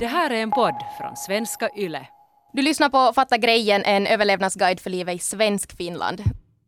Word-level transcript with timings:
Det 0.00 0.06
här 0.06 0.30
är 0.30 0.42
en 0.42 0.50
podd 0.50 0.74
från 0.98 1.16
svenska 1.16 1.68
YLE. 1.76 2.06
Du 2.52 2.62
lyssnar 2.62 2.88
på 2.88 3.12
Fatta 3.12 3.36
grejen, 3.36 3.82
en 3.84 4.06
överlevnadsguide 4.06 4.80
för 4.80 4.90
livet 4.90 5.14
i 5.14 5.18
svensk 5.18 5.76
Finland. 5.76 6.22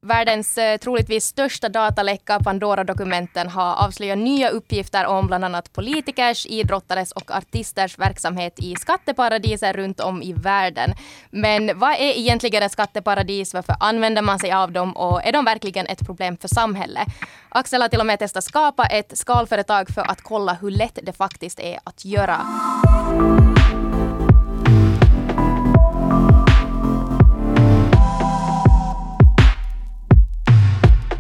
Världens 0.07 0.59
eh, 0.59 0.77
troligtvis 0.77 1.25
största 1.25 1.69
dataläcka, 1.69 2.41
Pandora-dokumenten, 2.41 3.49
har 3.49 3.75
avslöjat 3.75 4.19
nya 4.19 4.49
uppgifter 4.49 5.07
om 5.07 5.27
bland 5.27 5.45
annat 5.45 5.73
politikers, 5.73 6.47
idrottares 6.47 7.13
och 7.13 7.31
artisters 7.31 7.99
verksamhet 7.99 8.59
i 8.59 8.75
skatteparadiser 8.77 9.73
runt 9.73 10.01
om 10.01 10.23
i 10.23 10.33
världen. 10.33 10.95
Men 11.31 11.79
vad 11.79 11.91
är 11.93 12.19
egentligen 12.19 12.63
ett 12.63 12.73
skatteparadis? 12.73 13.55
Varför 13.55 13.77
använder 13.81 14.23
man 14.23 14.39
sig 14.39 14.53
av 14.53 14.73
dem? 14.73 14.97
Och 14.97 15.27
är 15.27 15.33
de 15.33 15.45
verkligen 15.45 15.87
ett 15.87 16.07
problem 16.07 16.37
för 16.37 16.49
samhället? 16.49 17.09
Axel 17.49 17.83
har 17.83 17.89
till 17.89 18.01
och 18.01 18.07
med 18.07 18.19
testat 18.19 18.45
skapa 18.45 18.87
ett 18.87 19.19
skalföretag 19.19 19.89
för 19.95 20.03
att 20.03 20.23
kolla 20.23 20.53
hur 20.53 20.71
lätt 20.71 20.99
det 21.03 21.13
faktiskt 21.13 21.61
är 21.61 21.79
att 21.85 22.05
göra. 22.05 22.41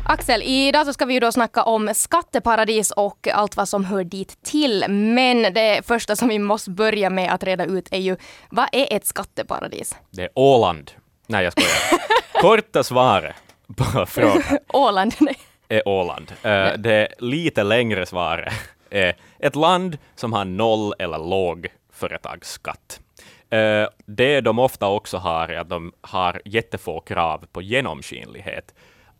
Axel, 0.09 0.42
idag 0.42 0.87
så 0.87 0.92
ska 0.92 1.05
vi 1.05 1.15
ju 1.15 1.20
då 1.20 1.33
snacka 1.33 1.62
om 1.62 1.91
skatteparadis 1.95 2.91
och 2.91 3.28
allt 3.28 3.56
vad 3.56 3.69
som 3.69 3.84
hör 3.84 4.05
dit 4.05 4.42
till. 4.42 4.84
Men 4.88 5.42
det 5.55 5.87
första 5.87 6.16
som 6.16 6.29
vi 6.29 6.38
måste 6.38 6.70
börja 6.70 7.10
med 7.10 7.32
att 7.34 7.45
reda 7.45 7.65
ut 7.65 7.88
är 7.91 7.98
ju, 7.98 8.16
vad 8.51 8.69
är 8.73 8.87
ett 8.91 9.06
skatteparadis? 9.06 9.96
Det 10.10 10.23
är 10.23 10.29
Åland. 10.34 10.91
Nej, 11.27 11.45
jag 11.45 11.52
skojar. 11.52 12.01
Korta 12.41 12.82
svaret 12.84 13.37
på 13.77 14.06
frågan 14.06 14.42
Åland? 14.73 15.15
Nej. 15.20 15.38
är 15.69 15.88
Åland. 15.88 16.32
Eh, 16.43 16.68
det 16.79 17.09
lite 17.18 17.62
längre 17.62 18.07
svaret 18.07 18.52
är 18.91 19.16
ett 19.38 19.57
land 19.57 19.98
som 20.15 20.32
har 20.32 20.45
noll 20.45 20.95
eller 20.98 21.18
låg 21.18 21.66
företagsskatt. 21.93 23.01
Eh, 23.51 23.88
det 24.07 24.41
de 24.41 24.59
ofta 24.59 24.88
också 24.88 25.16
har 25.16 25.48
är 25.48 25.59
att 25.59 25.68
de 25.68 25.93
har 26.01 26.43
jättefå 26.45 27.01
krav 27.01 27.45
på 27.52 27.62
genomskinlighet. 27.62 28.74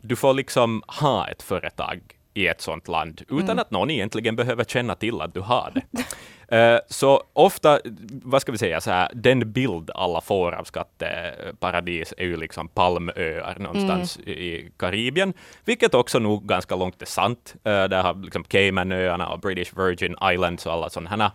Du 0.07 0.15
får 0.15 0.33
liksom 0.33 0.83
ha 0.87 1.27
ett 1.27 1.43
företag 1.43 1.99
i 2.33 2.47
ett 2.47 2.61
sådant 2.61 2.87
land 2.87 3.21
utan 3.29 3.59
att 3.59 3.71
någon 3.71 3.89
egentligen 3.89 4.35
behöver 4.35 4.63
känna 4.63 4.95
till 4.95 5.21
att 5.21 5.33
du 5.33 5.39
har 5.39 5.71
det. 5.75 6.03
Eh, 6.49 6.79
Så 6.89 7.23
ofta, 7.33 7.79
vad 8.09 8.41
ska 8.41 8.51
vi 8.51 8.57
säga, 8.57 8.81
så 8.81 8.91
här, 8.91 9.11
den 9.13 9.51
bild 9.51 9.91
alla 9.95 10.21
får 10.21 10.51
av 10.51 10.63
skatteparadis 10.63 12.13
är 12.17 12.25
ju 12.25 12.37
liksom 12.37 12.67
palmöar 12.67 13.55
någonstans 13.59 14.19
i 14.19 14.71
Karibien, 14.77 15.33
vilket 15.65 15.93
också 15.93 16.19
nog 16.19 16.47
ganska 16.47 16.75
långt 16.75 17.01
är 17.01 17.05
sant. 17.05 17.55
Eh, 17.63 17.83
Där 17.83 18.03
har 18.03 18.13
liksom 18.23 18.43
Caymanöarna 18.43 19.27
och 19.29 19.39
British 19.39 19.73
Virgin 19.77 20.15
Islands 20.33 20.65
och 20.65 20.73
alla 20.73 20.89
sådana 20.89 21.31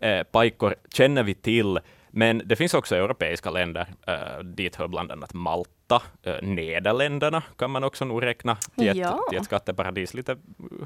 här 0.00 0.18
eh, 0.18 0.22
pajkor 0.24 0.74
känner 0.92 1.22
vi 1.22 1.34
till. 1.34 1.78
Men 2.12 2.42
det 2.44 2.56
finns 2.56 2.74
också 2.74 2.96
europeiska 2.96 3.50
länder, 3.50 3.86
eh, 4.06 4.38
dit 4.44 4.76
hör 4.76 4.88
bland 4.88 5.12
annat 5.12 5.34
Malta, 5.34 6.02
eh, 6.22 6.34
Nederländerna 6.42 7.42
kan 7.58 7.70
man 7.70 7.84
också 7.84 8.04
nog 8.04 8.22
räkna 8.22 8.56
till 8.76 8.88
ett, 8.88 8.96
Ja. 8.96 9.20
till 9.30 9.38
ett 9.38 9.44
skatteparadis, 9.44 10.14
lite 10.14 10.36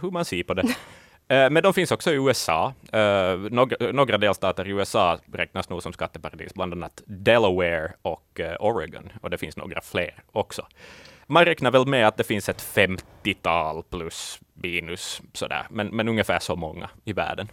hur 0.02 0.11
man 0.11 0.25
ser 0.25 0.42
på 0.42 0.55
det. 0.55 0.62
Eh, 1.28 1.50
Men 1.50 1.62
de 1.62 1.75
finns 1.75 1.92
också 1.92 2.11
i 2.11 2.14
USA. 2.14 2.72
Några, 3.50 3.92
några 3.92 4.19
delstater 4.19 4.67
i 4.69 4.70
USA 4.70 5.19
räknas 5.33 5.69
nog 5.69 5.83
som 5.83 5.92
skatteparadis, 5.92 6.55
bland 6.55 6.72
annat 6.72 7.02
Delaware 7.06 7.92
och 8.02 8.41
Oregon, 8.61 9.08
och 9.22 9.30
det 9.30 9.39
finns 9.39 9.56
några 9.56 9.80
fler 9.80 10.14
också. 10.33 10.67
Man 11.27 11.45
räknar 11.45 11.70
väl 11.70 11.86
med 11.86 12.06
att 12.08 12.17
det 12.17 12.25
finns 12.25 12.48
ett 12.48 12.62
50-tal 12.62 13.83
plus 13.83 14.41
minus 14.55 15.22
sådär, 15.33 15.67
men, 15.70 15.86
men 15.86 16.08
ungefär 16.08 16.39
så 16.39 16.56
många 16.56 16.91
i 17.05 17.12
världen. 17.12 17.48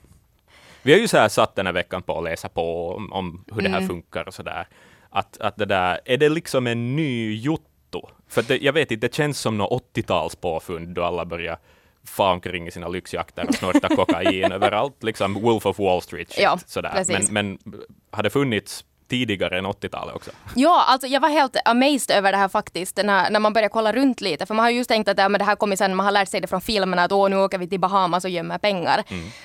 Vi 0.83 0.91
har 0.93 0.99
ju 0.99 1.07
så 1.07 1.17
här 1.17 1.29
satt 1.29 1.55
den 1.55 1.65
här 1.65 1.73
veckan 1.73 2.01
på 2.01 2.17
att 2.17 2.23
läsa 2.23 2.49
på 2.49 2.95
om, 2.95 3.13
om 3.13 3.45
hur 3.55 3.61
det 3.61 3.69
här 3.69 3.81
funkar 3.87 4.27
och 4.27 4.33
sådär. 4.33 4.67
Att, 5.09 5.37
att 5.41 5.55
det 5.57 5.65
där, 5.65 5.99
är 6.05 6.17
det 6.17 6.29
liksom 6.29 6.67
en 6.67 6.95
ny 6.95 7.35
jotto? 7.41 8.09
För 8.27 8.41
det, 8.41 8.57
jag 8.57 8.73
vet 8.73 8.91
inte, 8.91 9.07
det 9.07 9.13
känns 9.15 9.39
som 9.39 9.57
något 9.57 9.95
80-tals 9.95 10.35
påfund 10.35 10.87
då 10.95 11.03
alla 11.03 11.25
börjar 11.25 11.57
fara 12.03 12.33
omkring 12.33 12.67
i 12.67 12.71
sina 12.71 12.87
lyxjakter 12.87 13.47
och 13.47 13.55
snorta 13.55 13.87
kokain 13.95 14.51
överallt, 14.51 15.03
liksom 15.03 15.33
Wolf 15.33 15.65
of 15.65 15.79
Wall 15.79 16.01
Street 16.01 16.31
shit, 16.31 16.43
Ja, 16.43 16.59
sådär. 16.65 16.91
precis. 16.91 17.31
Men, 17.31 17.57
men 17.67 17.79
har 18.11 18.23
det 18.23 18.29
funnits 18.29 18.85
tidigare 19.11 19.57
än 19.57 19.65
80-talet 19.65 20.15
också? 20.15 20.31
Ja, 20.55 20.83
alltså 20.87 21.07
jag 21.07 21.21
var 21.21 21.29
helt 21.29 21.57
amazed 21.65 22.17
över 22.17 22.31
det 22.31 22.37
här 22.37 22.47
faktiskt 22.47 22.97
när, 23.03 23.29
när 23.29 23.39
man 23.39 23.53
började 23.53 23.71
kolla 23.71 23.93
runt 23.93 24.21
lite. 24.21 24.45
För 24.45 24.53
man 24.53 24.63
har 24.63 24.69
ju 24.69 24.77
just 24.77 24.89
tänkt 24.89 25.09
att 25.09 25.17
ja, 25.17 25.29
men 25.29 25.39
det 25.39 25.45
här 25.45 25.55
kommer 25.55 25.75
sen, 25.75 25.95
man 25.95 26.05
har 26.05 26.11
lärt 26.11 26.29
sig 26.29 26.41
det 26.41 26.47
från 26.47 26.61
filmerna 26.61 27.03
att 27.03 27.11
åh, 27.11 27.29
nu 27.29 27.37
åker 27.37 27.57
vi 27.57 27.67
till 27.67 27.79
Bahamas 27.79 28.23
och 28.23 28.29
gömmer 28.29 28.57
pengar. 28.57 29.03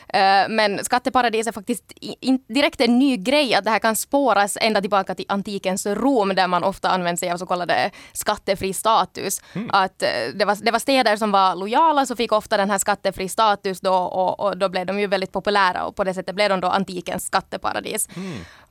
Eh, 0.08 0.48
men 0.48 0.84
skatteparadis 0.84 1.46
är 1.46 1.52
faktiskt 1.52 1.92
in, 2.00 2.44
direkt 2.48 2.80
en 2.80 2.98
ny 2.98 3.16
grej 3.16 3.54
att 3.54 3.64
det 3.64 3.70
här 3.70 3.78
kan 3.78 3.96
spåras 3.96 4.58
ända 4.60 4.80
tillbaka 4.80 5.14
till 5.14 5.24
antikens 5.28 5.86
Rom 5.86 6.28
där 6.34 6.46
man 6.46 6.64
ofta 6.64 6.88
använder 6.90 7.18
sig 7.18 7.30
av 7.30 7.36
så 7.36 7.46
kallade 7.46 7.90
skattefri 8.12 8.72
status. 8.72 9.42
Att 9.70 10.02
eh, 10.02 10.08
det, 10.34 10.44
var, 10.44 10.64
det 10.64 10.70
var 10.70 10.78
städer 10.78 11.16
som 11.16 11.30
var 11.30 11.54
lojala 11.54 12.06
så 12.06 12.16
fick 12.16 12.32
ofta 12.32 12.56
den 12.56 12.70
här 12.70 12.78
skattefri 12.78 13.28
status 13.28 13.80
då 13.80 13.94
och, 13.94 14.40
och 14.40 14.58
då 14.58 14.68
blev 14.68 14.86
de 14.86 15.00
ju 15.00 15.06
väldigt 15.06 15.32
populära 15.32 15.84
och 15.84 15.96
på 15.96 16.04
det 16.04 16.14
sättet 16.14 16.34
blev 16.34 16.48
de 16.48 16.60
då 16.60 16.68
antikens 16.68 17.26
skatteparadis. 17.26 18.08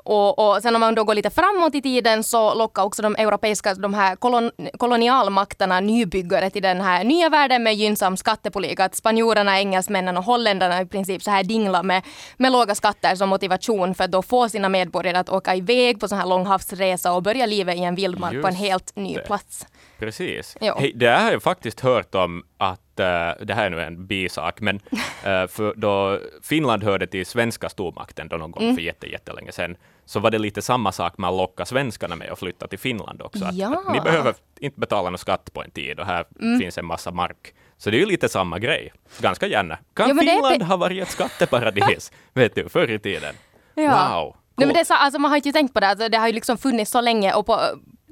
Och, 0.05 0.39
och 0.39 0.61
sen 0.61 0.75
om 0.75 0.81
man 0.81 0.95
då 0.95 1.03
går 1.03 1.15
lite 1.15 1.29
framåt 1.29 1.75
i 1.75 1.81
tiden 1.81 2.23
så 2.23 2.53
lockar 2.53 2.83
också 2.83 3.01
de 3.01 3.15
europeiska, 3.15 3.73
de 3.73 3.93
här 3.93 4.15
kolon, 4.15 4.51
kolonialmakterna 4.77 5.79
nybyggare 5.79 6.49
till 6.49 6.61
den 6.61 6.81
här 6.81 7.03
nya 7.03 7.29
världen 7.29 7.63
med 7.63 7.75
gynnsam 7.75 8.17
skattepolitik. 8.17 8.79
Att 8.79 8.95
spanjorerna, 8.95 9.59
engelsmännen 9.59 10.17
och 10.17 10.23
holländarna 10.23 10.81
i 10.81 10.85
princip 10.85 11.23
så 11.23 11.31
här 11.31 11.43
dinglar 11.43 11.83
med, 11.83 12.03
med 12.37 12.51
låga 12.51 12.75
skatter 12.75 13.15
som 13.15 13.29
motivation 13.29 13.95
för 13.95 14.03
att 14.03 14.11
då 14.11 14.21
få 14.21 14.49
sina 14.49 14.69
medborgare 14.69 15.17
att 15.17 15.29
åka 15.29 15.55
iväg 15.55 15.99
på 15.99 16.07
sån 16.07 16.17
här 16.17 16.27
långhavsresa 16.27 17.13
och 17.13 17.23
börja 17.23 17.45
livet 17.45 17.75
i 17.75 17.83
en 17.83 17.95
vildmark 17.95 18.41
på 18.41 18.47
en 18.47 18.53
Just 18.53 18.65
helt 18.65 18.95
ny 18.95 19.15
det. 19.15 19.21
plats. 19.21 19.65
Precis. 19.99 20.57
Ja. 20.61 20.75
Hej, 20.79 20.91
det 20.95 21.09
här 21.09 21.23
har 21.23 21.31
jag 21.31 21.43
faktiskt 21.43 21.79
hört 21.79 22.15
om 22.15 22.43
att, 22.57 22.99
eh, 22.99 23.45
det 23.45 23.53
här 23.53 23.65
är 23.65 23.69
nu 23.69 23.81
en 23.81 24.07
bisak, 24.07 24.61
men 24.61 24.79
eh, 25.23 25.43
då 25.75 26.19
Finland 26.43 26.83
hörde 26.83 27.07
till 27.07 27.25
svenska 27.25 27.69
stormakten 27.69 28.27
då 28.27 28.37
någon 28.37 28.51
gång 28.51 28.63
Mm. 28.63 28.75
för 28.75 28.81
jätte, 28.81 29.07
jättelänge 29.07 29.51
sedan, 29.51 29.77
så 30.05 30.19
var 30.19 30.31
det 30.31 30.37
lite 30.37 30.61
samma 30.61 30.91
sak 30.91 31.17
med 31.17 31.29
att 31.29 31.35
locka 31.37 31.65
svenskarna 31.65 32.15
med 32.15 32.29
att 32.31 32.39
flytta 32.39 32.67
till 32.67 32.79
Finland 32.79 33.21
också. 33.21 33.45
Att, 33.45 33.55
Ja. 33.55 33.67
Mm. 33.67 33.79
att 33.87 33.93
ni 33.93 34.01
behöver 34.01 34.33
inte 34.59 34.79
betala 34.79 35.09
någon 35.09 35.17
skatt 35.17 35.53
på 35.53 35.63
en 35.63 35.71
tid 35.71 35.99
och 35.99 36.05
här 36.05 36.25
finns 36.59 36.77
en 36.77 36.85
massa 36.85 37.11
mark. 37.11 37.53
Så 37.77 37.89
det 37.89 37.97
är 37.97 37.99
ju 37.99 38.05
lite 38.05 38.29
samma 38.29 38.59
grej. 38.59 38.93
Ganska 39.19 39.47
gärna. 39.47 39.77
Kan 39.93 40.09
Jo, 40.09 40.15
Finland 40.19 40.63
ha 40.63 40.77
varit 40.77 41.03
ett 41.03 41.09
skatteparadis, 41.09 42.11
vet 42.33 42.55
du, 42.55 42.69
förr 42.69 42.91
i 42.91 42.99
tiden? 42.99 43.35
Ja. 43.75 43.83
Wow! 44.23 44.35
Nej, 44.57 44.67
men 44.67 44.73
det 44.73 44.79
är 44.79 44.83
så, 44.85 44.93
alltså, 44.93 45.19
man 45.19 45.31
har 45.31 45.35
inte 45.37 45.51
tänkt 45.51 45.73
på 45.73 45.79
det, 45.79 45.87
alltså, 45.87 46.09
det 46.09 46.17
har 46.17 46.27
ju 46.27 46.33
liksom 46.33 46.57
funnits 46.57 46.91
så 46.91 47.01
länge 47.01 47.33
och 47.33 47.45
på 47.45 47.59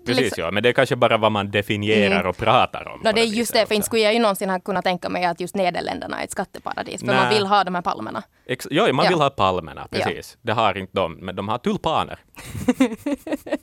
Precis, 0.06 0.24
liksom- 0.24 0.44
ja. 0.44 0.52
Men 0.52 0.64
det 0.64 0.70
är 0.70 0.74
kanske 0.74 0.96
bara 0.96 1.18
vad 1.18 1.32
man 1.32 1.52
definierar 1.52 2.24
och 2.24 2.38
pratar 2.38 2.88
om. 2.88 3.00
No, 3.04 3.12
det 3.12 3.22
är 3.22 3.26
just 3.26 3.54
det, 3.54 3.66
för 3.66 3.76
inte 3.76 3.86
skulle 3.86 4.02
jag 4.02 4.14
ju 4.14 4.20
någonsin 4.20 4.50
ha 4.50 4.60
kunnat 4.60 4.84
tänka 4.86 5.10
mig 5.10 5.26
att 5.26 5.40
just 5.40 5.56
Nederländerna 5.56 6.20
är 6.20 6.24
ett 6.24 6.32
skatteparadis, 6.32 7.00
för 7.00 7.08
Nej. 7.08 7.16
man 7.16 7.30
vill 7.34 7.46
ha 7.46 7.64
de 7.64 7.76
här 7.76 7.82
palmerna. 7.82 8.24
Ex- 8.48 8.68
ja, 8.72 8.94
man 8.94 9.06
Ja. 9.06 9.10
vill 9.12 9.20
ha 9.22 9.30
palmerna, 9.30 9.88
precis. 9.92 10.38
Det 10.42 10.52
har 10.54 10.78
inte 10.78 10.92
de, 10.96 11.14
men 11.14 11.36
de 11.36 11.48
har 11.50 11.58
tulpaner. 11.58 12.20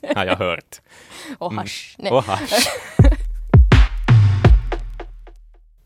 har 0.15 0.25
jag 0.25 0.35
hört. 0.35 0.81
Och 1.37 1.53
hasch. 1.53 1.95
Nej. 1.97 2.11
Och 2.11 2.23
hasch. 2.23 2.67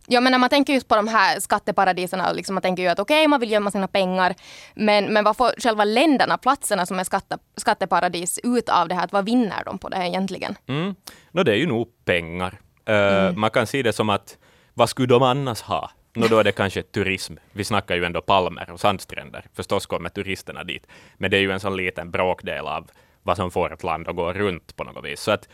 Ja, 0.07 0.21
men 0.21 0.31
när 0.31 0.39
man 0.39 0.49
tänker 0.49 0.73
just 0.73 0.87
på 0.87 0.95
de 0.95 1.07
här 1.07 1.39
skatteparadisen, 1.39 2.35
liksom, 2.35 2.55
man 2.55 2.61
tänker 2.61 2.83
ju 2.83 2.89
att 2.89 2.99
okej, 2.99 3.27
man 3.27 3.39
vill 3.39 3.51
gömma 3.51 3.71
sina 3.71 3.87
pengar, 3.87 4.35
men, 4.73 5.13
men 5.13 5.23
vad 5.23 5.37
får 5.37 5.61
själva 5.61 5.83
länderna, 5.83 6.37
platserna 6.37 6.85
som 6.85 6.99
är 6.99 7.03
skatte, 7.03 7.37
skatteparadis 7.57 8.39
ut 8.43 8.69
av 8.69 8.87
det 8.87 8.95
här? 8.95 9.03
Att 9.03 9.13
vad 9.13 9.25
vinner 9.25 9.63
de 9.65 9.77
på 9.77 9.89
det 9.89 9.97
här 9.97 10.05
egentligen? 10.05 10.55
Mm. 10.67 10.95
No, 11.31 11.43
det 11.43 11.51
är 11.51 11.55
ju 11.55 11.67
nog 11.67 11.87
pengar. 12.05 12.59
Eh, 12.85 13.31
Man 13.31 13.49
kan 13.51 13.67
se 13.67 13.81
det 13.83 13.93
som 13.93 14.09
att, 14.09 14.37
vad 14.73 14.89
skulle 14.89 15.07
de 15.07 15.23
annars 15.23 15.61
ha? 15.61 15.91
No, 16.15 16.27
då 16.27 16.39
är 16.39 16.43
det 16.43 16.51
kanske 16.51 16.81
turism. 16.81 17.33
Vi 17.51 17.63
snackar 17.63 17.95
ju 17.95 18.05
ändå 18.05 18.21
palmer 18.21 18.69
och 18.71 18.79
sandstränder. 18.79 19.45
Förstås 19.53 19.85
kommer 19.85 20.09
turisterna 20.09 20.63
dit. 20.63 20.87
Men 21.17 21.31
det 21.31 21.37
är 21.37 21.41
ju 21.41 21.51
en 21.51 21.59
sån 21.59 21.77
liten 21.77 22.11
bråkdel 22.11 22.67
av 22.67 22.89
vad 23.25 23.37
som 23.37 23.51
får 23.51 23.73
ett 23.73 23.83
land 23.83 24.07
att 24.07 24.15
gå 24.15 24.33
runt 24.33 24.75
på 24.75 24.83
något 24.83 25.05
vis. 25.05 25.19
Så 25.19 25.31
att 25.31 25.49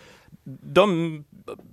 de 0.74 1.24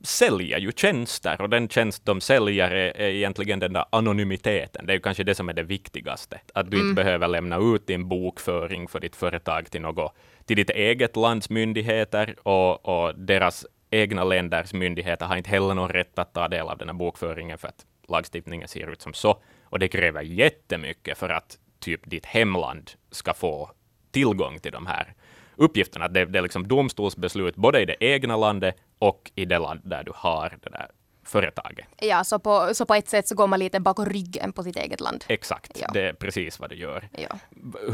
säljer 0.03 0.59
ju 0.59 0.73
tjänster 0.73 1.41
och 1.41 1.51
den 1.51 1.69
tjänst 1.69 2.07
de 2.07 2.21
säljer 2.21 2.71
är, 2.71 3.01
är 3.01 3.09
egentligen 3.09 3.59
den 3.59 3.73
där 3.73 3.85
anonymiteten. 3.91 4.87
Det 4.87 4.93
är 4.93 4.95
ju 4.95 5.01
kanske 5.01 5.25
det 5.25 5.35
som 5.35 5.49
är 5.49 5.53
det 5.53 5.63
viktigaste. 5.63 6.41
Att 6.55 6.71
du 6.71 6.81
inte 6.81 6.95
behöver 6.95 7.29
lämna 7.29 7.59
ut 7.59 7.87
din 7.87 8.09
bokföring 8.09 8.89
för 8.89 9.01
ditt 9.01 9.17
företag 9.17 9.71
till 9.71 9.81
något, 9.81 10.15
till 10.45 10.57
ditt 10.57 10.71
eget 10.71 11.17
lands 11.17 11.51
myndigheter 11.51 12.35
och, 12.43 12.89
och 12.89 13.19
deras 13.19 13.67
egna 13.91 14.25
länders 14.25 14.73
myndigheter 14.73 15.27
har 15.27 15.37
inte 15.37 15.51
heller 15.51 15.75
någon 15.75 15.89
rätt 15.89 16.19
att 16.19 16.35
ta 16.35 16.49
del 16.49 16.69
av 16.69 16.79
den 16.79 16.89
här 16.89 16.95
bokföringen 16.95 17.59
för 17.59 17.69
att 17.69 17.87
lagstiftningen 18.09 18.69
ser 18.69 18.93
ut 18.93 19.03
som 19.03 19.15
så. 19.15 19.43
Och 19.63 19.79
det 19.79 19.89
kräver 19.89 20.23
jättemycket 20.23 21.19
för 21.19 21.29
att 21.29 21.59
typ 21.81 22.01
ditt 22.11 22.27
hemland 22.27 22.91
ska 23.11 23.35
få 23.35 23.71
tillgång 24.11 24.59
till 24.59 24.73
de 24.73 24.87
här 24.87 25.15
uppgifterna. 25.59 26.09
Det, 26.09 26.25
det 26.25 26.39
är 26.39 26.43
liksom 26.43 26.69
domstolsbeslut 26.69 27.57
både 27.57 27.81
i 27.81 27.85
det 27.85 27.97
egna 28.01 28.37
landet 28.37 28.77
och 28.99 29.31
i 29.35 29.45
det 29.45 29.59
land 29.59 29.81
där 29.85 30.05
du 30.05 30.13
har 30.15 30.59
det 30.63 30.71
där 30.71 30.87
företaget. 31.27 31.87
Ja, 32.01 32.25
så 32.25 32.39
på, 32.39 32.71
så 32.75 32.87
på 32.87 32.95
ett 32.95 33.09
sätt 33.09 33.29
så 33.29 33.35
går 33.35 33.47
man 33.47 33.59
lite 33.59 33.81
bakom 33.81 34.07
ryggen 34.07 34.53
på 34.53 34.63
sitt 34.63 34.77
eget 34.77 35.01
land. 35.01 35.25
Exakt, 35.29 35.79
Ja. 35.81 35.91
det 35.93 36.01
är 36.09 36.13
precis 36.13 36.61
vad 36.61 36.71
det 36.71 36.77
gör. 36.77 37.09
Ja. 37.19 37.39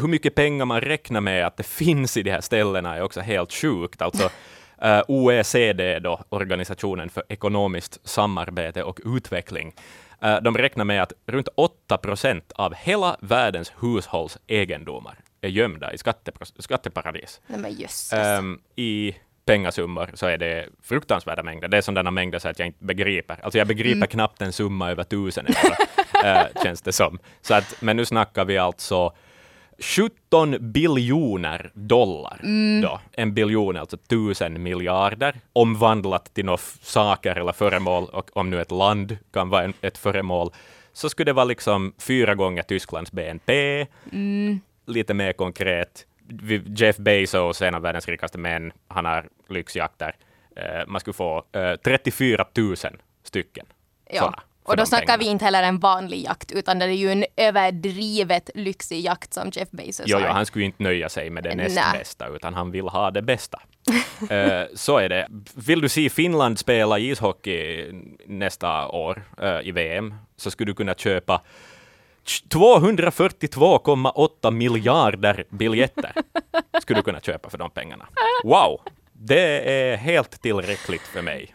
hur 0.00 0.08
mycket 0.08 0.34
pengar 0.34 0.64
man 0.64 0.81
räknar 0.81 1.20
med 1.20 1.46
att 1.46 1.56
det 1.56 1.62
finns 1.66 2.16
i 2.16 2.22
de 2.22 2.31
här 2.31 2.40
ställena 2.40 2.96
är 2.96 3.02
också 3.02 3.20
helt 3.20 3.52
sjukt. 3.52 4.02
Alltså, 4.02 4.31
eh, 4.82 5.02
OECD, 5.08 5.99
då, 5.99 6.20
Organisationen 6.28 7.08
för 7.11 7.22
ekonomiskt 7.28 8.08
samarbete 8.08 8.82
och 8.82 9.00
utveckling, 9.05 9.75
eh, 10.22 10.37
de 10.40 10.56
räknar 10.58 10.84
med 10.84 11.02
att 11.02 11.12
runt 11.26 11.49
8 11.55 11.99
procent 11.99 12.52
av 12.55 12.75
hela 12.75 13.16
världens 13.20 13.72
hushålls 13.81 14.38
egendomar 14.46 15.19
är 15.44 15.49
gömda 15.49 15.93
i 15.93 15.99
skatteparadis. 16.58 17.41
Nej. 17.46 17.87
Ehm, 18.12 18.61
I 18.76 19.14
pengasummor 19.44 20.11
så 20.14 20.26
är 20.26 20.38
det 20.38 20.69
fruktansvärda 20.82 21.43
mängder. 21.43 21.69
Det 21.69 21.76
är 21.76 21.82
sådana 21.82 22.11
mängder 22.11 22.38
så 22.38 22.49
att 22.49 22.58
jag 22.58 22.67
inte 22.67 22.85
begriper. 22.85 23.38
Alltså 23.43 23.58
jag 23.58 23.67
begriper 23.67 24.06
knappt 24.06 24.43
en 24.43 24.52
summa 24.52 24.91
över 24.91 25.05
tusen 25.05 25.46
euro, 25.46 25.75
eh, 26.25 26.62
känns 26.62 26.82
det 26.82 26.93
som. 26.93 27.19
Så 27.43 27.55
att, 27.55 27.76
men 27.81 27.96
nu 27.96 28.05
snackar 28.05 28.44
vi 28.44 28.58
alltså 28.58 29.12
17 29.79 30.56
biljoner 30.61 31.70
dollar. 31.75 32.40
Då. 32.82 33.00
En 33.12 33.35
biljon 33.35 33.76
alltså 33.76 33.97
tusen 33.97 34.62
miljarder, 34.62 35.35
omvandlat 35.52 36.35
till 36.35 36.44
några 36.44 36.58
saker 36.82 37.37
eller 37.37 37.52
föremål, 37.52 38.05
och 38.05 38.37
om 38.37 38.50
nu 38.50 38.61
ett 38.61 38.70
land 38.70 39.17
kan 39.32 39.49
vara 39.49 39.64
en, 39.64 39.75
ett 39.81 39.99
föremål, 39.99 40.50
så 40.93 41.08
skulle 41.08 41.29
det 41.29 41.32
vara 41.32 41.44
liksom 41.44 41.94
fyra 41.99 42.35
gånger 42.35 42.62
Tysklands 42.62 43.12
BNP, 43.12 43.87
lite 44.86 45.14
mer 45.14 45.32
konkret, 45.32 46.06
Jeff 46.76 46.96
Bezos, 46.96 47.62
en 47.62 47.75
av 47.75 47.82
världens 47.82 48.08
rikaste 48.08 48.38
män, 48.38 48.72
han 48.88 49.04
har 49.04 49.28
lyxjakter. 49.48 50.16
Eh, 50.56 50.86
man 50.86 51.00
skulle 51.00 51.14
få 51.14 51.44
eh, 51.52 51.76
34 51.84 52.46
000 52.56 52.76
stycken 53.22 53.66
ja. 54.10 54.20
sådana. 54.20 54.42
Och 54.64 54.76
då 54.76 54.86
snackar 54.86 55.06
pengarna. 55.06 55.22
vi 55.25 55.31
inte 55.31 55.44
heller 55.44 55.62
en 55.62 55.78
vanlig 55.78 56.25
jakt, 56.25 56.52
utan 56.52 56.78
det 56.78 56.84
är 56.84 56.88
ju 56.88 57.12
en 57.12 57.25
överdrivet 57.36 58.50
lyxig 58.54 59.00
jakt 59.00 59.34
som 59.34 59.50
Jeff 59.52 59.70
Bezos 59.70 60.06
Jo, 60.08 60.16
har. 60.16 60.26
jo, 60.26 60.32
han 60.32 60.46
skulle 60.46 60.64
inte 60.64 60.82
nöja 60.82 61.08
sig 61.08 61.30
med 61.30 61.42
det 61.42 61.54
näst 61.54 61.76
Nej. 61.76 61.98
bästa, 61.98 62.28
utan 62.28 62.54
han 62.54 62.70
vill 62.70 62.88
ha 62.88 63.10
det 63.10 63.22
bästa. 63.22 63.62
Eh, 64.30 64.62
så 64.75 64.98
är 64.98 65.08
det. 65.08 65.28
Vill 65.54 65.80
du 65.80 65.88
se 65.88 66.10
Finland 66.10 66.58
spela 66.58 66.98
ishockey 66.98 67.92
nästa 68.26 68.88
år 68.88 69.22
eh, 69.42 69.60
i 69.69 69.70
VM, 69.70 70.14
så 70.37 70.50
skulle 70.50 70.70
du 70.70 70.75
kunna 70.75 70.94
köpa 70.94 71.42
242,8 72.25 74.50
miljarder 74.50 75.44
biljetter. 75.50 76.12
Skulle 76.81 76.99
du 76.99 77.03
kunna 77.03 77.21
köpa 77.21 77.50
för 77.50 77.59
de 77.59 77.71
pengarna. 77.71 78.06
Wow! 78.44 78.81
Det 79.12 79.71
är 79.93 79.97
helt 79.97 80.43
tillräckligt 80.43 81.03
för 81.03 81.23
mig. 81.23 81.50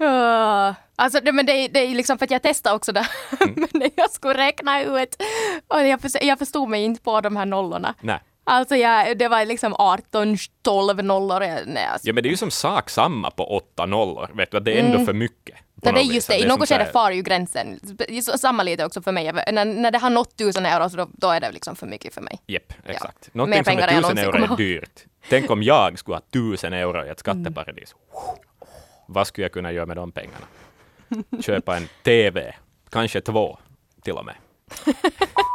Alltså, 0.95 1.19
det, 1.19 1.31
men 1.31 1.45
det, 1.45 1.51
är- 1.51 1.69
det 1.69 1.79
är 1.79 1.95
liksom 1.95 2.17
för 2.17 2.25
att 2.25 2.31
jag 2.31 2.41
testade 2.41 2.75
också 2.75 2.91
det. 2.91 3.07
Mm. 3.41 3.67
men 3.73 3.89
jag 3.95 4.11
skulle 4.11 4.33
räkna 4.37 4.81
ut, 4.83 5.15
och 5.67 5.87
jag, 5.87 6.01
förstod, 6.01 6.23
jag 6.23 6.39
förstod 6.39 6.69
mig 6.69 6.83
inte 6.83 7.01
på 7.01 7.21
de 7.21 7.35
här 7.37 7.45
nollorna. 7.45 7.95
Nej. 8.01 8.19
Alltså 8.49 8.75
jag, 8.75 9.17
det 9.17 9.27
var 9.27 9.45
liksom 9.45 9.75
18, 9.79 10.37
12 10.61 11.03
nollor. 11.03 11.39
Nej, 11.65 11.85
alltså. 11.85 12.07
Ja, 12.07 12.13
men 12.13 12.23
det 12.23 12.29
är 12.29 12.31
ju 12.31 12.37
som 12.37 12.51
sak 12.51 12.89
samma 12.89 13.31
på 13.31 13.55
åtta 13.57 13.85
nollor. 13.85 14.29
Vet 14.33 14.51
du, 14.51 14.59
det 14.59 14.79
är 14.79 14.83
ändå 14.83 15.05
för 15.05 15.13
mycket. 15.13 15.55
Nej, 15.83 15.93
det 15.93 15.99
är 15.99 16.03
just 16.03 16.27
det, 16.27 16.37
i 16.39 16.45
något 16.47 16.69
skede 16.69 16.85
far 16.85 17.11
ju 17.11 17.21
gränsen. 17.21 17.79
Samma 18.37 18.63
lite 18.63 18.85
också 18.85 19.01
för 19.01 19.11
mig. 19.11 19.25
Jag- 19.25 19.53
När, 19.53 19.65
när 19.65 19.91
det 19.91 19.97
har 19.97 20.09
nått 20.09 20.37
tusen 20.37 20.65
euro 20.65 20.89
så 20.89 20.97
då, 20.97 21.07
då 21.13 21.29
är 21.29 21.39
det 21.39 21.51
liksom 21.51 21.75
för 21.75 21.87
mycket 21.87 22.13
för 22.13 22.21
mig. 22.21 22.39
Jepp, 22.47 22.73
exakt. 22.85 23.29
Mer 23.33 23.37
Någonting 23.37 23.63
som 23.63 23.77
är 23.77 24.01
tusen 24.01 24.17
euro 24.17 24.53
är 24.53 24.57
dyrt. 24.57 25.05
Tänk 25.29 25.49
om 25.51 25.63
jag 25.63 25.99
skulle 25.99 26.15
ha 26.15 26.21
tusen 26.33 26.73
euro 26.73 26.97
i 27.05 27.09
ett 27.09 27.27
Mm. 27.27 27.43
skatteparadis. 27.43 27.95
Vad 29.07 29.27
skulle 29.27 29.45
jag 29.45 29.51
kunna 29.51 29.71
göra 29.71 29.85
med 29.85 29.97
de 29.97 30.11
pengarna? 30.11 30.45
Köpa 31.41 31.77
en 31.77 31.87
TV, 32.03 32.55
kanske 32.89 33.21
två 33.21 33.57
till 34.03 34.13
och 34.13 34.25
med. 34.25 34.35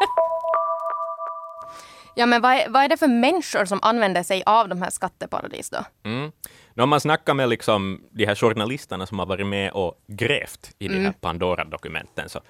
Ja, 2.15 2.27
men 2.27 2.41
vad 2.43 2.53
är, 2.53 2.69
vad 2.69 2.83
är 2.85 2.89
det 2.89 2.97
för 2.97 3.09
människor 3.09 3.65
som 3.65 3.79
använder 3.83 4.23
sig 4.23 4.43
av 4.47 4.69
de 4.69 4.83
här 4.83 4.91
skatteparadis 4.91 5.71
då? 5.71 5.79
Mm. 6.05 6.33
När 6.75 6.87
man 6.87 7.01
snackar 7.01 7.35
med 7.35 7.49
liksom 7.49 8.01
de 8.11 8.27
här 8.27 8.35
journalisterna 8.35 9.07
som 9.07 9.19
har 9.19 9.27
varit 9.27 9.47
med 9.47 9.73
och 9.73 9.95
grävt 10.07 10.71
i 10.79 10.89
de 10.89 10.95
här 10.95 11.01
Mm. 11.01 11.13
Pandora-dokumenten, 11.21 12.29
så, 12.29 12.41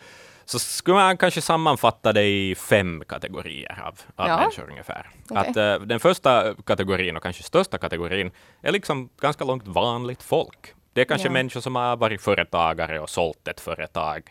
så 0.45 0.59
skulle 0.59 0.95
man 0.97 1.17
kanske 1.17 1.41
sammanfatta 1.41 2.13
det 2.13 2.23
i 2.25 2.55
fem 2.55 3.03
kategorier 3.09 3.83
av, 3.87 3.99
av 4.17 4.29
Ja. 4.29 4.37
människor 4.37 4.71
ungefär. 4.71 5.11
Okej. 5.31 5.37
Att, 5.51 5.57
eh, 5.57 5.87
den 5.87 6.01
första 6.01 6.55
kategorin, 6.67 7.17
och 7.17 7.23
kanske 7.23 7.43
största 7.43 7.79
kategorin, 7.79 8.31
är 8.63 8.73
liksom 8.73 9.09
ganska 9.21 9.45
långt 9.45 9.67
vanligt 9.67 10.23
folk. 10.23 10.75
Det 10.93 11.01
är 11.01 11.05
kanske 11.05 11.29
Ja. 11.29 11.33
människor 11.33 11.61
som 11.61 11.77
har 11.77 11.97
varit 11.97 12.23
företagare 12.23 13.01
och 13.01 13.11
sålt 13.11 13.49
ett 13.49 13.61
företag 13.61 14.23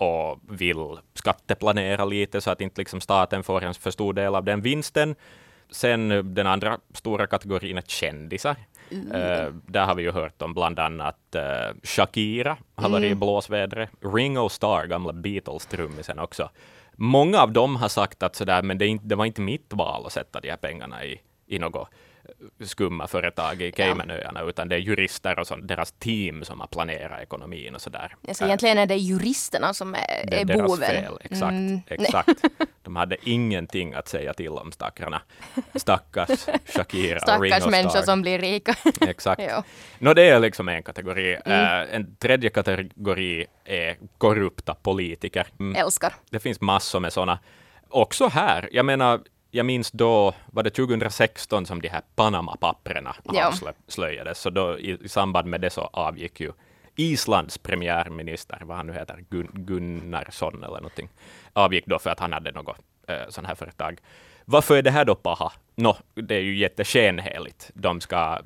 och 0.00 0.38
vill 0.48 0.98
skatteplanera 1.14 2.04
lite 2.04 2.40
så 2.40 2.50
att 2.50 2.60
inte 2.60 2.80
liksom 2.80 3.00
staten 3.00 3.42
får 3.42 3.64
en 3.64 3.74
för 3.74 3.90
stor 3.90 4.12
del 4.12 4.34
av 4.34 4.44
den 4.44 4.60
vinsten. 4.60 5.14
Sen 5.70 6.34
den 6.34 6.46
andra 6.46 6.78
stora 6.94 7.26
kategorin 7.26 7.78
är 7.78 7.82
kändisar. 7.82 8.56
Eh, 8.90 9.52
där 9.66 9.86
har 9.86 9.94
vi 9.94 10.02
ju 10.02 10.10
hört 10.10 10.42
om 10.42 10.54
bland 10.54 10.78
annat 10.78 11.34
eh, 11.34 11.76
Shakira 11.82 12.56
har 12.74 12.88
varit 12.88 13.12
i 13.12 13.14
blåsvädret. 13.14 13.90
Ringo 14.00 14.48
Starr, 14.48 14.86
gamla 14.86 15.12
Beatles-trummisen 15.12 16.18
också. 16.18 16.50
Många 16.92 17.40
av 17.40 17.52
dem 17.52 17.76
har 17.76 17.88
sagt 17.88 18.22
att 18.22 18.36
sådär, 18.36 18.62
men 18.62 18.78
det, 18.78 18.86
inte, 18.86 19.06
det 19.06 19.14
var 19.14 19.24
inte 19.24 19.40
mitt 19.40 19.72
val 19.72 20.06
att 20.06 20.12
sätta 20.12 20.40
de 20.40 20.50
här 20.50 20.56
pengarna 20.56 21.04
i, 21.04 21.20
i 21.46 21.58
något 21.58 21.88
skumma 22.64 23.06
företag 23.06 23.62
i 23.62 23.72
Caymanöarna, 23.72 24.42
utan 24.42 24.68
det 24.68 24.74
är 24.74 24.78
jurister 24.78 25.38
och 25.38 25.46
sånt, 25.46 25.68
deras 25.68 25.92
team 25.92 26.44
som 26.44 26.60
har 26.60 26.66
planerat 26.66 27.22
ekonomin 27.22 27.74
och 27.74 27.80
sådär. 27.80 28.14
Alltså, 28.28 28.44
Eh, 28.44 28.48
egentligen 28.48 28.78
är 28.78 28.86
det 28.86 28.96
juristerna 28.96 29.74
som 29.74 29.94
är, 29.94 30.26
det 30.26 30.40
är 30.40 30.44
boven. 30.62 30.88
fel, 30.88 31.18
exakt. 31.20 31.52
Mm. 31.52 31.80
exakt. 31.86 32.44
De 32.82 32.96
hade 32.96 33.16
ingenting 33.30 33.94
att 33.94 34.08
säga 34.08 34.34
till 34.34 34.48
om 34.48 34.72
stackarna. 34.72 35.22
Stackars 35.74 36.28
Shakira 36.66 37.20
Stackars 37.20 37.40
Ringo 37.42 37.70
människor 37.70 37.90
Starr. 37.90 38.02
som 38.02 38.22
blir 38.22 38.38
rika. 38.38 38.74
Exakt. 39.00 39.42
Ja. 39.42 39.64
Nå, 39.98 40.14
det 40.14 40.22
är 40.28 40.38
liksom 40.40 40.68
en 40.68 40.82
kategori. 40.82 41.36
Mm. 41.44 41.88
Eh, 41.88 41.94
en 41.94 42.16
tredje 42.16 42.50
kategori 42.50 43.46
är 43.64 43.96
korrupta 44.18 44.74
politiker. 44.74 45.46
Mm. 45.60 45.76
Älskar. 45.84 46.12
Det 46.30 46.38
finns 46.40 46.60
massor 46.60 47.00
med 47.00 47.12
sådana. 47.12 47.38
Också 47.88 48.28
här, 48.28 48.68
jag 48.72 48.86
menar, 48.86 49.20
jag 49.50 49.66
minns 49.66 49.90
då, 49.90 50.34
var 50.46 50.62
det 50.62 50.70
2016 50.70 51.66
som 51.66 51.80
de 51.82 51.88
här 51.88 52.02
Panama-papperna 52.16 53.14
Ja. 53.32 53.52
avslöjades, 53.86 54.38
så 54.38 54.50
då 54.50 54.78
i, 54.78 54.98
i 55.04 55.08
samband 55.08 55.48
med 55.48 55.60
det 55.60 55.70
så 55.70 55.80
avgick 55.92 56.40
ju 56.40 56.52
Islands 56.96 57.58
premiärminister, 57.58 58.58
vad 58.64 58.76
han 58.76 58.86
nu 58.86 58.92
heter, 58.92 59.24
Gun, 59.30 59.50
Gunnarsson 59.54 60.54
eller 60.64 60.76
någonting, 60.76 61.08
avgick 61.52 61.86
då 61.86 61.98
för 61.98 62.10
att 62.10 62.20
han 62.20 62.32
hade 62.32 62.52
något 62.52 62.76
eh, 63.08 63.28
sån 63.28 63.44
här 63.44 63.54
företag. 63.54 63.98
Varför 64.44 64.76
är 64.76 64.82
det 64.82 64.90
här 64.90 65.04
då 65.04 65.14
paha? 65.14 65.52
Nå, 65.74 65.96
det 66.14 66.34
är 66.34 66.40
ju 66.40 66.56
jätteskenheligt. 66.58 67.70
De 67.74 68.00
ska 68.00 68.38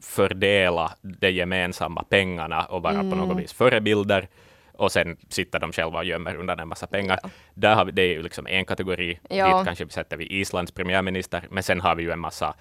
fördela 0.00 0.92
de 1.02 1.30
gemensamma 1.30 2.02
pengarna 2.02 2.64
och 2.64 2.82
vara 2.82 2.94
på 2.94 3.00
Mm. 3.00 3.18
något 3.18 3.38
vis 3.42 3.52
förebilder. 3.52 4.28
Och 4.82 4.92
sen 4.92 5.16
sitter 5.28 5.58
de 5.58 5.72
själva 5.72 5.98
och 5.98 6.04
gömmer 6.04 6.34
undan 6.36 6.60
en 6.60 6.68
massa 6.68 6.86
pengar. 6.86 7.18
Där 7.54 7.74
har 7.74 7.84
vi, 7.84 7.92
det 7.92 8.02
är 8.02 8.08
ju 8.08 8.22
liksom 8.22 8.46
en 8.46 8.64
kategori. 8.64 9.18
Ja. 9.30 9.56
Dit 9.58 9.66
kanske 9.66 9.84
vi 9.84 9.90
sätter 9.90 10.16
vi 10.16 10.26
Islands 10.40 10.72
premiärminister. 10.72 11.46
Men 11.50 11.62
sen 11.62 11.80
har 11.80 11.94
vi 11.94 12.02
ju 12.02 12.10
en 12.10 12.18
massa 12.18 12.54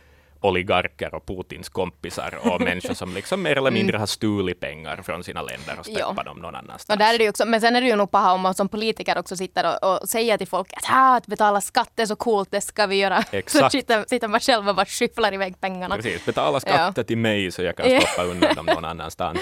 oligarker 0.44 1.14
och 1.16 1.26
Putins 1.26 1.70
kompisar 1.70 2.34
och 2.44 2.62
människor 2.70 2.94
som 2.94 3.14
liksom 3.14 3.42
mer 3.42 3.58
eller 3.58 3.72
mindre 3.72 3.98
har 3.98 4.06
stulit 4.06 4.60
pengar 4.60 5.02
från 5.04 5.24
sina 5.24 5.42
länder 5.42 5.80
och. 5.80 5.86
Ja. 5.90 6.06
steppat 6.06 6.26
dem 6.26 6.38
någon 6.40 6.56
annanstans. 6.56 6.90
Och 6.90 6.98
där 6.98 7.14
är 7.14 7.18
det 7.18 7.30
också, 7.30 7.46
men 7.46 7.62
sen 7.62 7.76
är 7.76 7.82
det 7.82 7.88
ju 7.88 7.96
nog 7.96 8.12
paha 8.12 8.34
om 8.34 8.42
man 8.42 8.54
som 8.54 8.70
politiker 8.70 9.18
också 9.18 9.36
sitter 9.36 9.78
och, 9.84 10.02
och 10.02 10.10
säger 10.10 10.38
till 10.38 10.48
folk 10.48 10.74
att, 10.74 10.84
ah, 10.90 11.16
att 11.16 11.28
betala 11.28 11.62
skatt 11.62 12.00
är 12.00 12.06
så 12.06 12.16
coolt, 12.16 12.52
det 12.52 12.62
ska 12.62 12.86
vi 12.88 12.96
göra. 12.96 13.22
Så 13.32 13.36
Exakt. 13.38 13.72
sitter, 13.72 14.06
sitter 14.08 14.28
man 14.28 14.40
själv 14.40 14.70
och 14.70 14.76
bara 14.76 14.86
skyfflar 14.86 15.34
iväg 15.34 15.62
pengarna. 15.62 15.96
Precis, 15.96 16.26
betala 16.26 16.60
skatter 16.60 17.04
till 17.04 17.18
mig 17.18 17.52
så 17.52 17.62
jag 17.64 17.76
kan 17.78 17.90
Ja. 17.92 18.00
stoppa 18.02 18.24
undan 18.32 18.56
dem 18.56 18.66
någon 18.66 18.86
annanstans. 18.86 19.40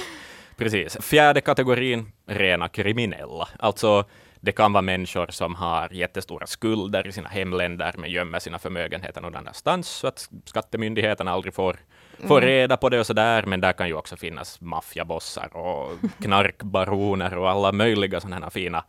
Precis. 0.59 0.97
Fjärde 1.01 1.41
kategorin, 1.41 2.11
rena 2.25 2.67
kriminella. 2.67 3.47
Alltså, 3.59 4.05
det 4.39 4.51
kan 4.51 4.73
vara 4.73 4.81
människor 4.81 5.27
som 5.29 5.55
har 5.55 5.93
jättestora 5.93 6.47
skulder 6.47 7.07
i 7.07 7.11
sina 7.11 7.29
hemländer, 7.29 7.95
men 7.97 8.09
gömmer 8.09 8.39
sina 8.39 8.59
förmögenheter 8.59 9.21
någon 9.21 9.35
annanstans, 9.35 9.89
så 9.89 10.07
att 10.07 10.29
skattemyndigheterna 10.45 11.31
aldrig 11.31 11.53
får, 11.53 11.79
får 12.27 12.41
reda 12.41 12.77
på 12.77 12.89
det 12.89 12.99
och 12.99 13.05
så 13.05 13.13
där. 13.13 13.43
Men 13.43 13.61
där 13.61 13.73
kan 13.73 13.87
ju 13.87 13.93
också 13.93 14.17
finnas 14.17 14.61
maffiabossar 14.61 15.57
och 15.57 15.91
knarkbaroner 16.21 17.37
och 17.37 17.49
alla 17.49 17.71
möjliga 17.71 18.19
sådana 18.19 18.45
här 18.45 18.49
fina 18.49 18.83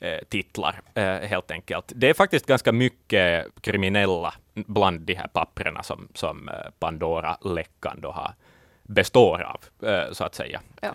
eh, 0.00 0.18
titlar, 0.28 0.80
eh, 0.94 1.04
helt 1.04 1.50
enkelt. 1.50 1.92
Det 1.94 2.10
är 2.10 2.14
faktiskt 2.14 2.46
ganska 2.46 2.72
mycket 2.72 3.46
kriminella 3.60 4.34
bland 4.54 5.00
de 5.00 5.14
här 5.14 5.28
papperna 5.28 5.82
som, 5.82 6.08
som 6.14 6.48
eh, 6.48 6.54
Pandora-läckan 6.78 8.00
då 8.00 8.10
har, 8.10 8.32
består 8.88 9.42
av, 9.42 9.88
eh, 9.88 10.12
så 10.12 10.24
att 10.24 10.34
säga. 10.34 10.60
Ja. 10.80 10.92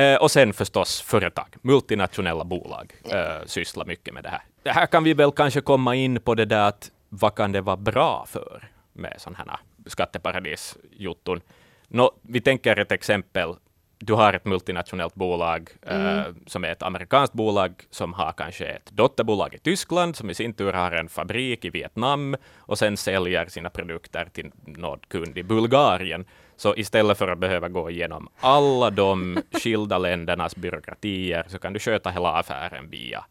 Eh, 0.00 0.16
och 0.16 0.30
sen 0.30 0.52
förstås 0.52 1.00
företag, 1.00 1.56
multinationella 1.62 2.44
bolag 2.44 2.92
eh, 3.12 3.46
sysslar 3.46 3.84
mycket 3.84 4.14
med 4.14 4.22
det 4.22 4.28
här. 4.28 4.42
Det 4.62 4.70
här 4.70 4.86
kan 4.86 5.04
vi 5.04 5.14
väl 5.14 5.32
kanske 5.32 5.60
komma 5.60 5.94
in 5.94 6.20
på 6.20 6.34
det 6.34 6.44
där 6.44 6.68
att 6.68 6.90
vad 7.08 7.34
kan 7.34 7.52
det 7.52 7.60
vara 7.60 7.76
bra 7.76 8.26
för 8.28 8.68
med 8.92 9.14
sådana 9.18 9.38
här 9.38 9.58
skatteparadisjutton? 9.86 11.40
Nå, 11.88 12.12
vi 12.22 12.40
tänker 12.40 12.78
ett 12.78 12.92
exempel 12.92 13.54
du 14.02 14.12
har 14.14 14.32
ett 14.32 14.44
multinationellt 14.44 15.14
bolag 15.14 15.70
mm. 15.86 16.18
uh, 16.18 16.24
som 16.46 16.64
är 16.64 16.68
ett 16.68 16.82
amerikanskt 16.82 17.34
bolag 17.34 17.72
som 17.90 18.12
har 18.12 18.32
kanske 18.32 18.64
ett 18.64 18.90
dotterbolag 18.92 19.54
i 19.54 19.58
Tyskland 19.58 20.16
som 20.16 20.30
i 20.30 20.34
sin 20.34 20.54
tur 20.54 20.72
har 20.72 20.92
en 20.92 21.08
fabrik 21.08 21.64
i 21.64 21.70
Vietnam 21.70 22.36
och 22.58 22.78
sen 22.78 22.96
säljer 22.96 23.46
sina 23.46 23.70
produkter 23.70 24.28
till 24.32 24.50
någon 24.64 24.98
kund 25.08 25.38
i 25.38 25.42
Bulgarien. 25.42 26.24
Så 26.60 26.74
istället 26.76 27.18
för 27.18 27.28
att 27.28 27.38
behöva 27.38 27.68
gå 27.68 27.90
igenom 27.90 28.28
alla 28.40 28.90
de 28.90 29.42
skilda 29.62 29.98
ländernas 29.98 30.56
byråkratier 30.56 31.44
så 31.48 31.58
kan 31.58 31.72
du 31.72 31.78
sköta 31.78 32.10
hela 32.10 32.32
affären 32.32 32.90
via 32.90 33.24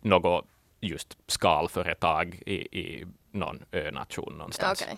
något 0.00 0.44
just 0.80 1.16
skalföretag 1.26 2.42
i, 2.46 2.54
i 2.54 3.06
någon 3.30 3.62
önation 3.72 4.34
någonstans. 4.38 4.82
Okay. 4.82 4.96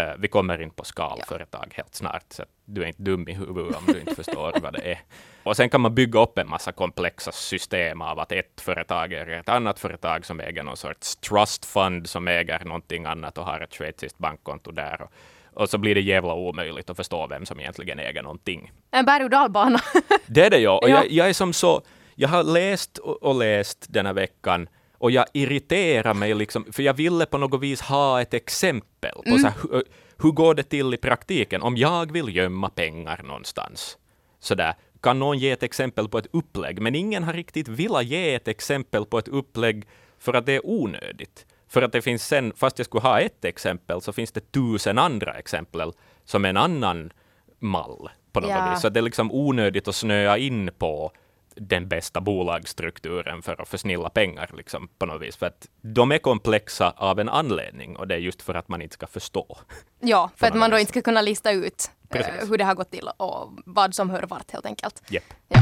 Uh, 0.00 0.14
vi 0.18 0.28
kommer 0.28 0.62
in 0.62 0.70
på 0.70 0.84
skalföretag 0.84 1.66
ja. 1.68 1.74
helt 1.76 1.94
snart, 1.94 2.24
så 2.28 2.44
du 2.64 2.82
är 2.82 2.86
inte 2.86 3.02
dum 3.02 3.28
i 3.28 3.32
huvudet 3.32 3.76
om 3.76 3.84
du 3.86 4.00
inte 4.00 4.14
förstår 4.14 4.60
vad 4.62 4.72
det 4.72 4.90
är. 4.90 4.98
Och 5.42 5.56
sen 5.56 5.70
kan 5.70 5.80
man 5.80 5.94
bygga 5.94 6.20
upp 6.20 6.38
en 6.38 6.48
massa 6.48 6.72
komplexa 6.72 7.32
system 7.32 8.02
av 8.02 8.18
att 8.18 8.32
ett 8.32 8.60
företag 8.60 9.12
är 9.12 9.28
ett 9.28 9.48
annat 9.48 9.78
företag 9.78 10.26
som 10.26 10.40
äger 10.40 10.62
någon 10.62 10.76
sorts 10.76 11.16
trust 11.16 11.64
fund 11.64 12.08
som 12.08 12.28
äger 12.28 12.64
någonting 12.64 13.04
annat 13.04 13.38
och 13.38 13.44
har 13.44 13.60
ett 13.60 13.74
schweiziskt 13.74 14.18
bankkonto 14.18 14.70
där. 14.70 15.02
Och, 15.02 15.12
och 15.58 15.70
så 15.70 15.78
blir 15.78 15.94
det 15.94 16.00
jävla 16.00 16.34
omöjligt 16.34 16.90
att 16.90 16.96
förstå 16.96 17.26
vem 17.26 17.46
som 17.46 17.60
egentligen 17.60 17.98
äger 17.98 18.22
någonting. 18.22 18.72
En 18.90 19.04
berg 19.04 19.24
och 19.24 19.30
dalbana. 19.30 19.80
det 20.26 20.46
är 20.46 20.50
det 20.50 20.58
ja. 20.58 20.78
Och 20.78 20.88
ja. 20.88 20.96
Jag, 20.96 21.10
jag, 21.10 21.28
är 21.28 21.32
som 21.32 21.52
så, 21.52 21.82
jag 22.14 22.28
har 22.28 22.42
läst 22.44 22.98
och, 22.98 23.22
och 23.22 23.34
läst 23.34 23.86
denna 23.88 24.12
veckan 24.12 24.68
och 24.98 25.10
jag 25.10 25.26
irriterar 25.32 26.14
mig, 26.14 26.34
liksom, 26.34 26.66
för 26.72 26.82
jag 26.82 26.94
ville 26.94 27.26
på 27.26 27.38
något 27.38 27.60
vis 27.60 27.80
ha 27.80 28.20
ett 28.20 28.34
exempel 28.34 29.14
på 29.14 29.28
mm. 29.28 29.38
så 29.38 29.46
här, 29.46 29.56
hur, 29.62 29.82
hur 30.22 30.30
går 30.30 30.54
det 30.54 30.62
till 30.62 30.94
i 30.94 30.96
praktiken 30.96 31.62
om 31.62 31.76
jag 31.76 32.12
vill 32.12 32.36
gömma 32.36 32.70
pengar 32.70 33.20
någonstans. 33.24 33.98
Så 34.40 34.54
där, 34.54 34.74
kan 35.00 35.18
någon 35.18 35.38
ge 35.38 35.50
ett 35.50 35.62
exempel 35.62 36.08
på 36.08 36.18
ett 36.18 36.26
upplägg? 36.32 36.80
Men 36.80 36.94
ingen 36.94 37.24
har 37.24 37.32
riktigt 37.32 37.68
velat 37.68 38.04
ge 38.04 38.34
ett 38.34 38.48
exempel 38.48 39.04
på 39.04 39.18
ett 39.18 39.28
upplägg 39.28 39.84
för 40.18 40.34
att 40.34 40.46
det 40.46 40.52
är 40.52 40.66
onödigt. 40.66 41.46
För 41.68 41.82
att 41.82 41.92
det 41.92 42.02
finns 42.02 42.26
sen, 42.26 42.52
fast 42.56 42.78
jag 42.78 42.86
skulle 42.86 43.02
ha 43.02 43.20
ett 43.20 43.44
exempel, 43.44 44.00
så 44.00 44.12
finns 44.12 44.32
det 44.32 44.52
tusen 44.52 44.98
andra 44.98 45.34
exempel 45.34 45.92
som 46.24 46.44
en 46.44 46.56
annan 46.56 47.12
mall 47.58 48.08
på 48.32 48.40
något 48.40 48.50
ja. 48.50 48.70
vis. 48.70 48.80
Så 48.80 48.88
det 48.88 49.00
är 49.00 49.02
liksom 49.02 49.32
onödigt 49.32 49.88
att 49.88 49.94
snöa 49.94 50.38
in 50.38 50.70
på 50.78 51.12
den 51.54 51.88
bästa 51.88 52.20
bolagsstrukturen 52.20 53.42
för 53.42 53.62
att 53.62 53.68
försnilla 53.68 54.10
pengar 54.10 54.50
liksom, 54.56 54.88
på 54.98 55.06
något 55.06 55.22
vis. 55.22 55.36
För 55.36 55.46
att 55.46 55.68
de 55.80 56.12
är 56.12 56.18
komplexa 56.18 56.94
av 56.96 57.20
en 57.20 57.28
anledning 57.28 57.96
och 57.96 58.08
det 58.08 58.14
är 58.14 58.18
just 58.18 58.42
för 58.42 58.54
att 58.54 58.68
man 58.68 58.82
inte 58.82 58.94
ska 58.94 59.06
förstå. 59.06 59.58
Ja, 60.00 60.30
för 60.36 60.46
att 60.46 60.54
man 60.54 60.70
då 60.70 60.76
vis. 60.76 60.80
inte 60.80 60.90
ska 60.90 61.02
kunna 61.02 61.22
lista 61.22 61.50
ut 61.52 61.90
uh, 62.14 62.48
hur 62.48 62.58
det 62.58 62.64
har 62.64 62.74
gått 62.74 62.90
till 62.90 63.08
och 63.16 63.52
vad 63.66 63.94
som 63.94 64.10
hör 64.10 64.22
vart 64.22 64.50
helt 64.50 64.66
enkelt. 64.66 65.02
Yep. 65.10 65.24
Ja 65.48 65.58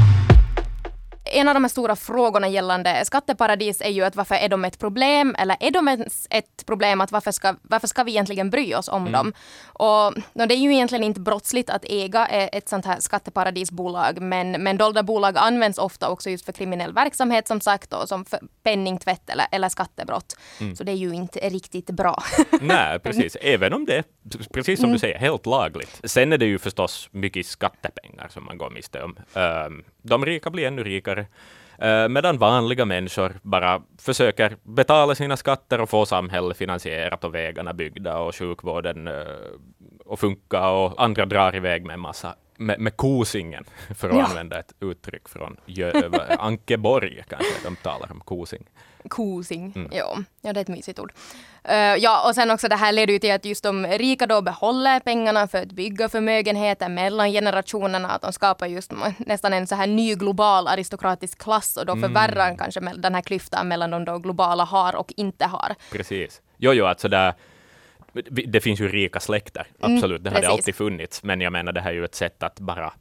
en 1.31 1.47
av 1.47 1.53
de 1.53 1.63
här 1.63 1.69
stora 1.69 1.95
frågorna 1.95 2.47
gällande 2.47 3.05
skatteparadis 3.05 3.81
är 3.81 3.89
ju 3.89 4.03
att 4.03 4.15
varför 4.15 4.35
är 4.35 4.49
de 4.49 4.65
ett 4.65 4.79
problem 4.79 5.35
eller 5.39 5.57
är 5.59 5.71
de 5.71 5.87
ens 5.87 6.27
ett 6.29 6.65
problem 6.65 7.01
att 7.01 7.11
varför 7.11 7.31
ska, 7.31 7.55
varför 7.61 7.87
ska 7.87 8.03
vi 8.03 8.11
egentligen 8.11 8.49
bry 8.49 8.75
oss 8.75 8.87
om 8.87 9.01
mm. 9.01 9.11
dem? 9.13 9.33
Och 9.67 10.13
no, 10.33 10.45
det 10.45 10.53
är 10.53 10.57
ju 10.57 10.73
egentligen 10.73 11.03
inte 11.03 11.19
brottsligt 11.19 11.69
att 11.69 11.85
äga 11.85 12.25
ett 12.27 12.69
sånt 12.69 12.85
här 12.85 12.99
skatteparadisbolag 12.99 14.21
men, 14.21 14.51
men 14.51 14.77
dolda 14.77 15.03
bolag 15.03 15.37
används 15.37 15.77
ofta 15.77 16.09
också 16.09 16.29
just 16.29 16.45
för 16.45 16.53
kriminell 16.53 16.93
verksamhet 16.93 17.47
som 17.47 17.61
sagt 17.61 17.93
och 17.93 18.09
som 18.09 18.25
penningtvätt 18.63 19.29
eller, 19.29 19.45
eller 19.51 19.69
skattebrott. 19.69 20.37
Mm. 20.61 20.75
Så 20.75 20.83
det 20.83 20.91
är 20.91 20.95
ju 20.95 21.13
inte 21.13 21.39
riktigt 21.39 21.89
bra. 21.89 22.23
Nej, 22.61 22.99
precis. 22.99 23.37
Även 23.41 23.73
om 23.73 23.85
det 23.85 23.95
är, 23.97 24.03
precis 24.53 24.79
som 24.79 24.85
mm. 24.85 24.93
du 24.93 24.99
säger, 24.99 25.17
helt 25.17 25.45
lagligt. 25.45 26.01
Sen 26.03 26.33
är 26.33 26.37
det 26.37 26.45
ju 26.45 26.59
förstås 26.59 27.09
mycket 27.11 27.45
skattepengar 27.45 28.27
som 28.29 28.45
man 28.45 28.57
går 28.57 28.69
miste 28.69 29.03
om. 29.03 29.17
Um, 29.33 29.83
de 30.07 30.25
rika 30.25 30.49
blir 30.49 30.67
ännu 30.67 30.83
rikare. 30.83 31.27
Uh, 31.83 32.07
medan 32.07 32.37
vanliga 32.37 32.85
människor 32.85 33.39
bara 33.41 33.81
försöker 33.99 34.57
betala 34.63 35.15
sina 35.15 35.37
skatter 35.37 35.81
och 35.81 35.89
få 35.89 36.05
samhället 36.05 36.57
finansierat 36.57 37.23
och 37.23 37.35
vägarna 37.35 37.73
byggda 37.73 38.17
och 38.17 38.35
sjukvården 38.35 39.07
eh, 39.07 39.13
uh, 39.13 39.25
och 40.05 40.19
funka 40.19 40.69
och 40.69 41.03
andra 41.03 41.25
drar 41.25 41.55
iväg 41.55 41.85
med 41.85 41.93
en 41.93 41.99
massa 41.99 42.35
med, 42.57 42.79
med 42.79 42.97
kosingen, 42.97 43.63
för 43.95 44.09
att 44.09 44.15
ja. 44.15 44.25
använda 44.25 44.59
ett 44.59 44.73
uttryck 44.79 45.29
från 45.29 45.57
Ankeborg, 46.39 47.23
kanske 47.29 47.53
de 47.63 47.75
talar 47.75 48.11
om 48.11 48.19
kosing. 48.19 48.67
Kosing, 49.09 49.73
mm. 49.75 49.91
ja. 49.93 50.17
ja, 50.41 50.53
det 50.53 50.59
är 50.59 50.61
ett 50.61 50.67
mysigt 50.67 50.99
ord. 50.99 51.13
Uh, 51.69 51.75
ja, 51.75 52.27
och 52.27 52.35
sen 52.35 52.51
också 52.51 52.67
det 52.67 52.75
här 52.75 52.91
leder 52.91 53.13
ju 53.13 53.19
till 53.19 53.31
att 53.31 53.45
just 53.45 53.63
de 53.63 53.87
rika 53.87 54.27
då 54.27 54.41
behåller 54.41 54.99
pengarna 54.99 55.47
för 55.47 55.57
att 55.57 55.71
bygga 55.71 56.09
förmögenheter 56.09 56.89
mellan 56.89 57.31
generationerna, 57.31 58.09
att 58.09 58.21
de 58.21 58.33
skapar 58.33 58.67
just 58.67 58.93
nästan 59.17 59.53
en 59.53 59.67
så 59.67 59.75
här 59.75 59.87
ny 59.87 60.15
global 60.15 60.67
aristokratisk 60.67 61.37
klass 61.37 61.77
och 61.77 61.85
då 61.85 61.93
mm. 61.93 62.09
förvärrar 62.09 62.57
kanske 62.57 62.79
den 62.79 63.15
här 63.15 63.21
klyftan 63.21 63.67
mellan 63.67 63.91
de 63.91 64.05
då 64.05 64.17
globala 64.17 64.63
har 64.63 64.95
och 64.95 65.13
inte 65.17 65.45
har. 65.45 65.75
Precis. 65.91 66.41
Jo, 66.57 66.73
jo, 66.73 66.85
alltså 66.85 67.09
där 67.09 67.33
det 68.29 68.61
finns 68.61 68.79
ju 68.79 68.87
rika 68.87 69.19
släkter, 69.19 69.67
mm, 69.79 69.95
absolut, 69.95 70.19
mm, 70.19 70.23
det 70.23 70.29
har 70.29 70.41
det 70.41 70.49
alltid 70.49 70.75
funnits, 70.75 71.23
men 71.23 71.41
jag 71.41 71.53
menar 71.53 71.71
det 71.71 71.81
här 71.81 71.89
är 71.89 71.95
ju 71.95 72.05
ett 72.05 72.15
sätt 72.15 72.43
att 72.43 72.59
bara 72.59 72.93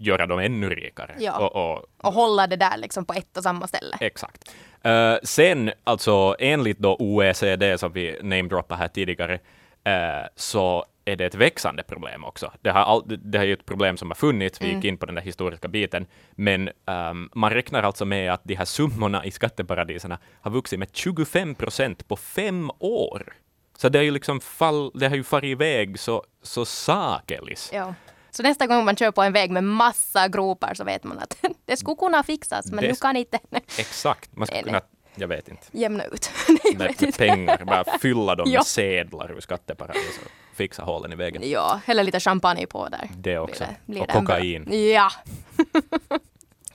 göra 0.00 0.26
dem 0.26 0.38
ännu 0.38 0.68
rikare. 0.68 1.16
Ja. 1.18 1.38
Och, 1.38 1.56
och, 1.56 1.84
och 1.96 2.12
hålla 2.12 2.46
det 2.46 2.56
där 2.56 2.76
liksom 2.76 3.04
på 3.04 3.12
ett 3.12 3.36
och 3.36 3.42
samma 3.42 3.66
ställe. 3.66 3.96
Exakt. 4.00 4.50
Uh, 4.86 5.16
sen, 5.22 5.70
alltså 5.84 6.36
enligt 6.38 6.78
då 6.78 6.96
OECD, 6.96 7.78
som 7.78 7.92
vi 7.92 8.18
namedroppade 8.22 8.80
här 8.80 8.88
tidigare, 8.88 9.34
uh, 9.34 10.26
så 10.36 10.84
är 11.04 11.16
det 11.16 11.24
ett 11.24 11.34
växande 11.34 11.82
problem 11.82 12.24
också. 12.24 12.52
Det, 12.60 12.70
har 12.70 12.80
all, 12.80 13.02
det 13.06 13.38
är 13.38 13.44
ju 13.44 13.52
ett 13.52 13.66
problem 13.66 13.96
som 13.96 14.10
har 14.10 14.14
funnits, 14.14 14.62
vi 14.62 14.66
gick 14.66 14.74
mm. 14.74 14.86
in 14.86 14.96
på 14.96 15.06
den 15.06 15.14
där 15.14 15.22
historiska 15.22 15.68
biten, 15.68 16.06
men 16.30 16.70
um, 16.84 17.30
man 17.34 17.50
räknar 17.50 17.82
alltså 17.82 18.04
med 18.04 18.32
att 18.32 18.40
de 18.44 18.54
här 18.54 18.64
summorna 18.64 19.24
i 19.24 19.30
skatteparadisen 19.30 20.16
har 20.40 20.50
vuxit 20.50 20.78
med 20.78 20.88
25 20.92 21.54
procent 21.54 22.08
på 22.08 22.16
fem 22.16 22.70
år. 22.78 23.34
Så 23.80 23.88
det, 23.88 23.98
är 23.98 24.02
ju 24.02 24.10
liksom 24.10 24.40
fall, 24.40 24.90
det 24.94 25.08
har 25.08 25.16
ju 25.16 25.24
farit 25.24 25.44
iväg 25.44 25.98
så, 25.98 26.24
så 26.42 26.64
sakelis. 26.64 27.70
Ja. 27.72 27.94
Så 28.30 28.42
nästa 28.42 28.66
gång 28.66 28.84
man 28.84 28.96
kör 28.96 29.10
på 29.10 29.22
en 29.22 29.32
väg 29.32 29.50
med 29.50 29.64
massa 29.64 30.28
gropar 30.28 30.74
så 30.74 30.84
vet 30.84 31.04
man 31.04 31.18
att 31.18 31.36
det 31.64 31.76
skulle 31.76 31.96
kunna 31.96 32.22
fixas, 32.22 32.72
men 32.72 32.84
det, 32.84 32.88
nu 32.88 32.94
kan 32.94 33.16
inte. 33.16 33.38
Exakt, 33.78 34.36
man 34.36 34.46
skulle 34.46 34.62
kunna 34.62 34.80
jag 35.14 35.28
vet 35.28 35.48
inte. 35.48 35.66
Jämna 35.72 36.04
ut. 36.04 36.30
med, 36.76 36.94
med 37.00 37.16
pengar, 37.16 37.64
bara 37.64 37.98
fylla 37.98 38.34
dem 38.34 38.50
med 38.50 38.66
sedlar 38.66 39.32
ur 39.32 39.40
skatteparadis 39.40 40.20
och 40.24 40.56
fixa 40.56 40.82
hålen 40.82 41.12
i 41.12 41.16
väggen. 41.16 41.42
Ja, 41.44 41.80
hälla 41.84 42.02
lite 42.02 42.20
champagne 42.20 42.66
på 42.66 42.88
där. 42.88 43.10
Det 43.16 43.38
också. 43.38 43.64
Blir 43.64 43.76
det, 43.86 43.92
blir 43.92 44.02
och 44.02 44.08
kokain. 44.08 44.90
Ja. 44.94 45.10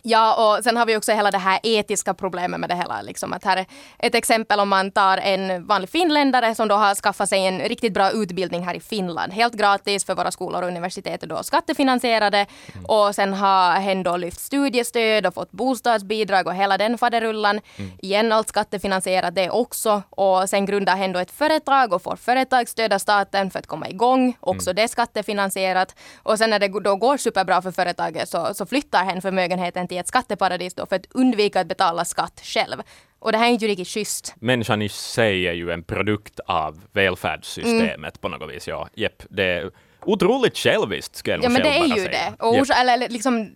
Ja, 0.08 0.58
och 0.58 0.64
sen 0.64 0.78
har 0.78 0.86
vi 0.86 0.98
också 0.98 1.12
hela 1.12 1.32
det 1.32 1.38
här 1.38 1.60
etiska 1.64 2.14
problemet 2.14 2.60
med 2.60 2.70
det 2.70 2.76
hela. 2.76 3.02
Liksom 3.02 3.34
att 3.34 3.44
här 3.44 3.58
är 3.58 3.66
ett 4.00 4.16
exempel 4.16 4.60
om 4.60 4.70
man 4.70 4.92
tar 4.92 5.18
en 5.18 5.66
vanlig 5.66 5.90
finländare 5.90 6.56
som 6.56 6.68
då 6.68 6.76
har 6.76 6.96
skaffat 6.96 7.30
sig 7.30 7.46
en 7.46 7.60
riktigt 7.60 7.94
bra 7.94 8.12
utbildning 8.12 8.64
här 8.64 8.74
i 8.74 8.80
Finland. 8.80 9.34
Helt 9.34 9.54
gratis 9.54 10.06
för 10.06 10.16
våra 10.16 10.32
skolor 10.32 10.62
och 10.62 10.68
universitet 10.68 11.24
är 11.24 11.28
då 11.28 11.44
skattefinansierade. 11.44 12.46
Mm. 12.74 12.86
Och 12.86 13.16
sen 13.16 13.34
har 13.34 13.74
hen 13.74 14.04
då 14.04 14.18
lyft 14.18 14.40
studiestöd 14.40 15.26
och 15.26 15.34
fått 15.34 15.52
bostadsbidrag 15.52 16.48
och 16.48 16.56
hela 16.56 16.78
den 16.78 16.98
faderullan. 16.98 17.62
Mm. 17.76 17.92
Igen 18.02 18.32
allt 18.32 18.48
skattefinansierat 18.48 19.36
det 19.36 19.50
också. 19.50 20.04
Och 20.10 20.50
sen 20.50 20.66
grundar 20.66 20.96
hen 20.96 21.14
då 21.14 21.20
ett 21.20 21.32
företag 21.32 21.94
och 21.94 22.02
får 22.02 22.16
företagsstöd 22.16 22.94
av 22.94 23.00
staten 23.00 23.52
för 23.52 23.60
att 23.60 23.68
komma 23.68 23.90
igång. 23.90 24.38
Också 24.40 24.70
mm. 24.70 24.76
det 24.76 24.88
skattefinansierat. 24.88 25.96
Och 26.24 26.38
sen 26.38 26.50
när 26.50 26.60
det 26.60 26.68
då 26.68 26.96
går 26.96 27.18
superbra 27.18 27.62
för 27.62 27.72
företaget 27.72 28.30
så, 28.30 28.54
så 28.54 28.66
flyttar 28.66 29.04
hen 29.04 29.22
förmögenheten 29.22 29.88
till 29.88 29.95
i 29.96 29.98
ett 29.98 30.08
skatteparadis 30.08 30.74
då 30.74 30.86
för 30.86 30.96
att 30.96 31.06
undvika 31.10 31.60
att 31.60 31.68
betala 31.68 32.06
skatt 32.06 32.42
själv. 32.44 32.82
Och 33.20 33.32
det 33.32 33.38
här 33.38 33.48
är 33.48 33.52
inte 33.52 33.68
riktigt 33.68 33.88
schysst. 33.88 34.36
Människan 34.40 34.82
i 34.82 34.90
sig 34.90 35.48
är 35.48 35.54
ju 35.54 35.72
en 35.72 35.84
produkt 35.84 36.40
av 36.40 36.82
välfärdssystemet 36.92 37.98
mm. 37.98 38.12
på 38.22 38.30
något 38.30 38.52
vis. 38.52 38.68
Ja, 38.68 38.90
Jepp, 38.94 39.24
det 39.30 39.72
otroligt 40.06 40.58
själviskt 40.58 41.16
skulle 41.16 41.36
jag 41.36 41.44
Ja, 41.44 41.50
men 41.50 41.62
det 41.62 41.78
är 41.78 41.86
ju 41.86 42.06
säga. 42.06 42.10
det. 42.10 42.46
Och 42.46 42.56
yep. 42.56 42.70
eller, 42.78 43.10
liksom, 43.10 43.56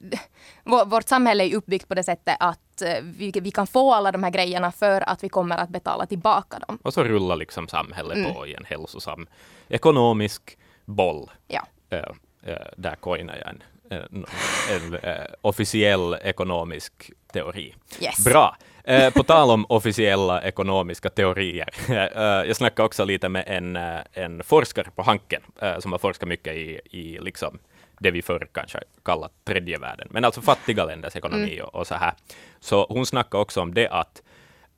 vårt 0.85 1.07
samhälle 1.07 1.43
är 1.43 1.55
uppbyggt 1.55 1.87
på 1.87 1.95
det 1.95 2.03
sättet 2.03 2.35
att 2.39 2.81
eh, 2.81 2.93
vi, 3.03 3.31
vi, 3.41 3.51
kan 3.51 3.67
få 3.67 3.93
alla 3.93 4.11
de 4.11 4.23
här 4.23 4.31
grejerna 4.31 4.71
för 4.71 5.09
att 5.09 5.23
vi 5.23 5.29
kommer 5.29 5.57
att 5.57 5.69
betala 5.69 6.05
tillbaka 6.05 6.59
dem. 6.59 6.79
Och 6.81 6.93
så 6.93 7.03
rullar 7.03 7.35
liksom 7.35 7.67
samhället 7.67 8.17
mm. 8.17 8.33
på 8.33 8.47
i 8.47 8.53
en 8.53 8.65
hälsosam 8.65 9.27
ekonomisk 9.69 10.57
boll. 10.85 11.31
Ja. 11.47 11.65
Uh, 11.93 11.99
uh, 12.47 12.55
där 12.77 12.95
coinar 12.95 13.35
jag 13.35 13.49
en 13.49 13.63
en, 13.89 14.25
en 14.71 14.93
uh, 14.93 15.25
officiell 15.41 16.13
ekonomisk 16.13 17.11
teori. 17.33 17.75
Yes. 18.01 18.25
Bra. 18.25 18.57
Uh, 18.89 19.09
på 19.09 19.23
tal 19.23 19.51
om 19.51 19.65
officiella 19.69 20.41
ekonomiska 20.41 21.09
teorier. 21.09 21.69
Uh, 21.89 21.95
jag 22.47 22.55
snackade 22.55 22.85
också 22.85 23.05
lite 23.05 23.29
med 23.29 23.43
en, 23.47 23.75
en 24.13 24.43
forskare 24.43 24.87
på 24.95 25.01
Hanken 25.01 25.41
som 25.79 25.91
har 25.91 25.99
forskat 25.99 26.29
mycket 26.29 26.55
i, 26.55 26.79
i 26.83 27.19
liksom 27.19 27.59
det 27.99 28.11
vi 28.11 28.21
förr 28.21 28.47
kanske 28.51 28.79
kallat 29.05 29.31
tredje 29.43 29.77
världen, 29.77 30.07
men 30.11 30.25
alltså 30.25 30.41
fattiga 30.41 30.85
länders 30.85 31.15
ekonomi 31.15 31.53
mm. 31.53 31.65
och, 31.65 31.75
och, 31.75 31.87
så 31.87 31.95
här. 31.95 32.13
Så 32.59 32.85
hon 32.89 33.05
snackade 33.05 33.41
också 33.41 33.61
om 33.61 33.73
det 33.73 33.87
att 33.87 34.21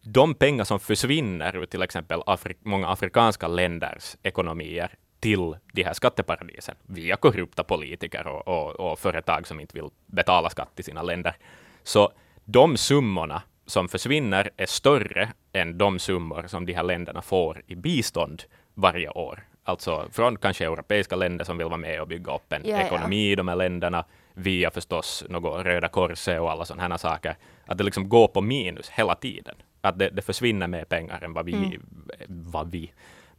de 0.02 0.34
pengar 0.34 0.64
som 0.64 0.80
försvinner 0.80 1.56
ur 1.56 1.66
till 1.66 1.82
exempel 1.82 2.22
Afri 2.26 2.56
många 2.60 2.88
afrikanska 2.88 3.48
länders 3.48 4.16
ekonomier 4.24 4.96
till 5.22 5.56
de 5.74 5.84
här 5.84 5.94
skatteparadisen 5.94 6.76
via 6.86 7.16
korrupta 7.16 7.64
politiker 7.64 8.28
och, 8.28 8.48
och, 8.48 8.92
och 8.92 9.00
företag 9.00 9.48
som 9.48 9.60
inte 9.60 9.76
vill 9.76 9.90
betala 10.06 10.50
skatt 10.50 10.76
till 10.76 10.86
sina 10.86 11.02
länder. 11.02 11.36
Så 11.84 12.12
de 12.46 12.78
summorna 12.78 13.42
som 13.66 13.90
försvinner 13.90 14.50
är 14.58 14.66
större 14.66 15.30
än 15.54 15.78
de 15.78 16.00
summor 16.00 16.48
som 16.48 16.66
de 16.66 16.74
här 16.74 16.84
länderna 16.84 17.22
får 17.22 17.62
i 17.68 17.76
bistånd 17.76 18.44
varje 18.74 19.10
år. 19.10 19.44
Alltså 19.64 20.08
från 20.12 20.38
kanske 20.38 20.66
europeiska 20.66 21.16
länder 21.16 21.46
som 21.46 21.58
vill 21.58 21.68
vara 21.68 21.78
med 21.78 22.02
och 22.02 22.08
bygga 22.08 22.36
upp 22.36 22.54
en 22.54 22.62
ja. 22.66 22.78
ekonomi 22.78 23.32
i 23.32 23.36
de 23.36 23.48
här 23.48 23.56
länderna, 23.56 24.06
via 24.34 24.72
förstås 24.72 25.24
något 25.30 25.66
Röda 25.66 25.88
Korset 25.88 26.40
och 26.42 26.52
alla 26.52 26.66
sådana 26.66 26.88
här 26.88 26.98
saker. 26.98 27.36
Att 27.66 27.78
det 27.78 27.84
liksom 27.84 28.10
går 28.10 28.28
på 28.28 28.42
minus 28.42 28.90
hela 28.90 29.16
tiden. 29.16 29.56
Att 29.82 30.00
det, 30.00 30.10
det 30.10 30.22
försvinner 30.22 30.68
mer 30.68 30.86
pengar 30.86 31.24
än 31.24 31.34
vad 31.34 31.46
vi, 31.46 31.54
Mm. 31.54 31.82
vad 32.28 32.72
vi, 32.72 32.92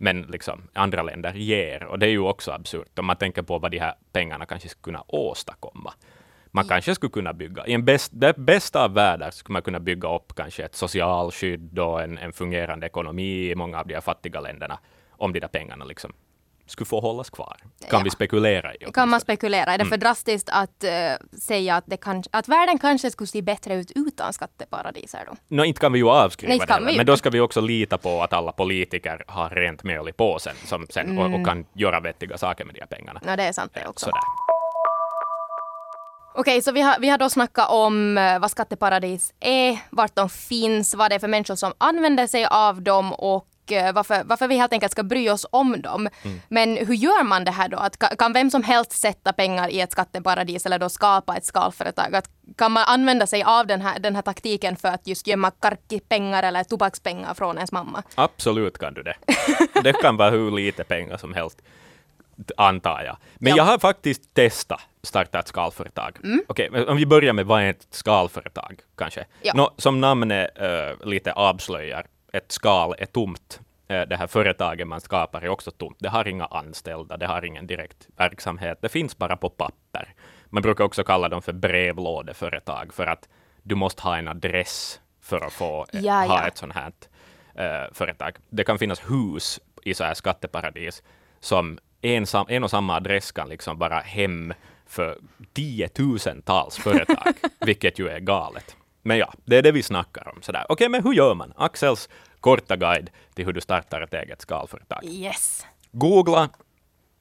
men 0.03 0.23
liksom 0.23 0.69
andra 0.75 1.03
länder 1.03 1.33
ger. 1.35 1.85
Och 1.85 1.99
det 1.99 2.07
är 2.07 2.11
ju 2.11 2.19
också 2.19 2.51
absurt 2.53 2.99
om 2.99 3.07
man 3.07 3.17
tänker 3.17 3.43
på 3.43 3.59
vad 3.59 3.71
de 3.71 3.79
här 3.79 3.95
pengarna 4.13 4.47
kanske 4.47 4.69
skulle 4.69 4.83
kunna 4.83 5.05
åstadkomma. 5.09 5.93
Man 6.51 6.69
kanske 6.69 6.95
skulle 6.95 7.11
kunna 7.11 7.33
bygga, 7.33 7.67
i 7.67 7.73
en 7.73 7.85
bäst, 7.85 8.13
det 8.15 8.37
bästa 8.37 8.85
av 8.85 8.95
världar 8.95 9.31
skulle 9.31 9.53
man 9.53 9.63
kunna 9.63 9.81
bygga 9.81 10.15
upp 10.15 10.35
kanske 10.35 10.65
ett 10.65 10.75
socialskydd 10.75 11.79
och 11.79 12.03
en, 12.03 12.19
en 12.19 12.33
fungerande 12.33 12.87
ekonomi 12.87 13.51
i 13.51 13.55
många 13.55 13.81
av 13.81 13.87
de 13.87 13.95
här 13.95 14.01
fattiga 14.01 14.41
länderna, 14.41 14.79
om 15.11 15.33
de 15.33 15.41
där 15.41 15.49
pengarna 15.49 15.85
liksom 15.85 16.13
skulle 16.73 16.87
få 16.89 17.01
hållas 17.01 17.31
kvar. 17.31 17.57
Kan 17.91 17.99
Ja. 17.99 18.05
vi 18.05 18.11
spekulera 18.11 18.75
i. 18.75 18.79
Kan 18.79 18.87
man 18.95 19.03
åtminstone. 19.03 19.21
spekulera? 19.21 19.73
Är 19.73 19.79
det 19.79 19.83
Mm. 19.83 19.89
för 19.91 19.97
drastiskt 19.97 20.49
att 20.53 20.85
eh, 20.85 20.91
säga 21.41 21.77
att, 21.77 21.85
det 21.87 21.97
kan, 21.97 22.25
att 22.33 22.49
världen 22.49 22.79
kanske 22.79 23.11
skulle 23.11 23.29
se 23.29 23.43
bättre 23.43 23.75
ut 23.75 23.93
utan 23.95 24.33
skatteparadiser 24.33 25.25
då? 25.27 25.33
Nå, 25.49 25.65
inte 25.65 25.81
kan 25.81 25.93
vi 25.93 25.99
ju 25.99 26.09
avskriva 26.09 26.55
Nej, 26.69 26.79
det, 26.81 26.87
vi 26.93 26.97
men 26.97 27.07
då 27.07 27.17
ska 27.17 27.31
vi 27.31 27.41
också 27.41 27.61
lita 27.61 27.99
på 27.99 28.23
att 28.23 28.33
alla 28.33 28.53
politiker 28.53 29.25
har 29.29 29.51
rent 29.51 29.83
mjöl 29.85 30.09
i 30.09 30.13
påsen 30.13 30.55
som 30.65 30.87
sen, 30.91 31.19
och, 31.19 31.27
Mm. 31.27 31.41
och 31.41 31.47
kan 31.47 31.67
göra 31.75 32.01
vettiga 32.01 32.39
saker 32.39 32.65
med 32.65 32.75
de 32.75 32.81
här 32.81 32.87
pengarna. 32.87 33.21
Ja, 33.27 33.37
det 33.37 33.43
är 33.43 33.53
sant 33.53 33.73
det 33.75 33.87
också. 33.87 34.05
Sådär. 34.07 34.21
Okej, 36.35 36.63
så 36.63 36.73
vi 36.73 36.81
har, 36.81 36.97
vi 37.01 37.09
har 37.09 37.19
då 37.19 37.31
snackat 37.31 37.71
om 37.71 38.19
eh, 38.19 38.39
vad 38.39 38.51
skatteparadis 38.51 39.35
är, 39.41 39.79
vart 39.91 40.15
de 40.17 40.29
finns, 40.31 40.95
vad 40.95 41.11
det 41.11 41.15
är 41.15 41.19
för 41.19 41.29
människor 41.29 41.55
som 41.55 41.73
använder 41.79 42.27
sig 42.27 42.47
av 42.47 42.83
dem 42.83 43.13
och 43.13 43.47
eh, 43.73 43.93
varför, 43.93 44.23
varför 44.25 44.49
vi 44.49 44.57
helt 44.57 44.73
enkelt 44.73 44.93
ska 44.93 45.03
bry 45.03 45.31
oss 45.31 45.47
om 45.51 45.81
dem. 45.83 46.09
Mm. 46.23 46.41
Men 46.49 46.77
hur 46.77 46.95
gör 46.95 47.23
man 47.25 47.45
det 47.45 47.51
här 47.51 47.69
då? 47.69 47.77
Att, 47.77 47.99
ka- 47.99 48.17
kan 48.17 48.33
vem 48.33 48.51
som 48.51 48.63
helst 48.63 48.93
sätta 48.93 49.33
pengar 49.33 49.69
i 49.69 49.81
ett 49.81 49.93
skatteparadis 49.93 50.67
eller 50.67 50.79
då 50.79 50.89
skapa 50.89 51.37
ett 51.37 51.45
skalföretag? 51.45 52.15
Att, 52.15 52.29
kan 52.57 52.73
man 52.73 52.85
använda 52.87 53.27
sig 53.27 53.43
av 53.43 53.67
den 53.67 53.81
här, 53.81 53.99
den 53.99 54.15
här 54.15 54.23
taktiken 54.23 54.77
för 54.77 54.89
att 54.89 55.07
just 55.07 55.27
gömma 55.27 55.51
karkipengar 55.51 56.43
eller 56.43 56.65
tobakspengar 56.65 57.35
från 57.35 57.57
ens 57.57 57.73
mamma? 57.73 58.03
Absolut 58.15 58.79
kan 58.79 58.95
du 58.95 59.03
det. 59.03 59.15
Det 59.83 59.93
kan 59.93 60.17
vara 60.17 60.31
hur 60.31 60.51
lite 60.51 60.85
pengar 60.85 61.17
som 61.17 61.35
helst, 61.35 61.59
antar 62.57 63.03
jag. 63.07 63.17
Men 63.35 63.51
Ja. 63.51 63.57
jag 63.57 63.65
har 63.65 63.79
faktiskt 63.79 64.35
testat 64.35 64.81
starta 65.05 65.39
ett 65.39 65.49
skalföretag. 65.49 66.19
Okej, 66.47 66.69
men 66.73 66.89
om 66.89 66.97
vi 66.97 67.07
börjar 67.07 67.33
med 67.33 67.47
vad 67.47 67.63
är 67.63 67.71
ett 67.71 67.87
skalföretag, 67.91 68.81
kanske? 68.99 69.25
Ja. 69.43 69.53
Nå, 69.57 69.71
som 69.79 70.01
namnet 70.01 70.51
uh, 70.63 71.07
lite 71.09 71.33
avslöjar, 71.33 72.07
ett 72.33 72.53
skal 72.53 72.95
är 72.99 73.07
tomt. 73.07 73.61
Eh, 73.89 74.01
Det 74.03 74.17
här 74.17 74.27
företaget 74.27 74.87
man 74.87 75.01
skapar 75.01 75.43
är 75.43 75.49
också 75.49 75.71
tomt. 75.71 75.97
Det 76.01 76.09
har 76.09 76.29
inga 76.29 76.45
anställda, 76.47 77.17
det 77.17 77.27
har 77.27 77.45
ingen 77.45 77.67
direkt 77.67 78.09
verksamhet. 78.17 78.79
Det 78.83 78.89
finns 78.89 79.19
bara 79.19 79.37
på 79.37 79.49
papper. 79.51 80.15
Man 80.47 80.63
brukar 80.63 80.85
också 80.85 81.05
kalla 81.05 81.29
dem 81.29 81.43
för 81.43 81.53
brevlådeföretag, 81.53 82.95
för 82.95 83.07
att 83.07 83.29
du 83.63 83.75
måste 83.75 84.03
ha 84.03 84.17
en 84.17 84.29
adress 84.29 85.01
för 85.21 85.41
att 85.47 85.53
få 85.53 85.87
eh, 85.93 86.01
Ja, 86.01 86.13
ha 86.15 86.25
ja. 86.27 86.47
ett 86.49 86.57
sånt 86.57 86.73
här 86.75 86.93
eh, 87.55 87.93
företag. 87.93 88.37
Det 88.49 88.65
kan 88.65 88.79
finnas 88.79 89.01
hus 89.11 89.61
i 89.85 89.95
så 89.95 90.05
här 90.05 90.15
skatteparadis 90.15 91.03
som 91.41 91.79
en, 92.01 92.27
sam, 92.27 92.47
en 92.49 92.65
och 92.65 92.71
samma 92.71 92.97
adress 92.97 93.33
kan 93.33 93.49
liksom 93.49 93.79
vara 93.79 94.01
hem 94.01 94.55
för 94.87 95.19
tiotusentals 95.53 96.77
företag, 96.79 97.35
vilket 97.61 97.99
ju 97.99 98.09
är 98.09 98.21
galet. 98.21 98.77
Men 99.03 99.19
ja, 99.19 99.33
det 99.45 99.57
är 99.57 99.63
det 99.63 99.73
vi 99.73 99.83
snackar 99.83 100.29
om. 100.29 100.43
Sådär. 100.43 100.67
Okej, 100.69 100.89
men 100.89 101.03
hur 101.03 101.13
gör 101.13 101.35
man? 101.35 101.53
Axels 101.57 102.09
korta 102.41 102.77
guide 102.77 103.11
till 103.35 103.45
hur 103.45 103.53
du 103.53 103.61
startar 103.61 104.01
ett 104.01 104.15
eget 104.15 104.41
skalföretag. 104.41 105.05
Yes. 105.05 105.67
Googla 105.93 106.49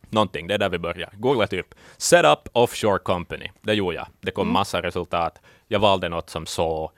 någonting, 0.10 0.48
det 0.48 0.54
är 0.54 0.58
där 0.58 0.70
vi 0.70 0.78
börjar. 0.78 1.10
Googla 1.14 1.48
typ 1.48 1.76
Setup 1.98 2.40
Offshore 2.52 3.00
Company. 3.00 3.52
Det 3.62 3.74
gjorde 3.74 3.96
jag. 3.96 4.08
Det 4.22 4.32
kom 4.32 4.54
massa 4.54 4.82
resultat. 4.82 5.42
Jag 5.68 5.80
valde 5.80 6.10
något 6.10 6.30
som 6.30 6.46
så 6.46 6.92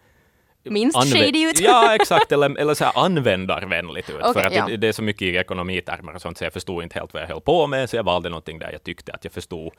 Minst 0.63 0.97
anvä- 0.97 1.25
shady 1.25 1.49
ut. 1.49 1.59
Ja, 1.59 1.95
exakt. 2.01 2.31
Eller, 2.31 2.57
eller 2.59 2.73
så 2.73 2.85
här 2.85 2.93
användarvänligt 3.05 4.09
ut. 4.09 4.15
Okej, 4.21 4.33
för 4.33 4.47
att 4.47 4.55
ja. 4.55 4.65
det, 4.65 4.77
det 4.77 4.87
är 4.87 4.91
så 4.91 5.03
mycket 5.03 5.21
i 5.21 5.35
ekonomitermer 5.35 6.15
och 6.15 6.21
sånt, 6.21 6.37
så 6.37 6.43
jag 6.43 6.53
förstod 6.53 6.83
inte 6.83 6.99
helt 6.99 7.13
vad 7.13 7.23
jag 7.23 7.27
höll 7.27 7.41
på 7.41 7.67
med, 7.67 7.89
så 7.89 7.95
jag 7.95 8.03
valde 8.03 8.29
någonting 8.29 8.59
där 8.59 8.71
jag 8.71 8.83
tyckte 8.83 9.13
att 9.13 9.23
jag 9.23 9.33
förstod 9.33 9.73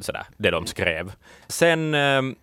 sådär, 0.00 0.24
det 0.36 0.50
de 0.50 0.66
skrev. 0.66 1.12
Sen 1.48 1.94
ehm, 1.94 2.36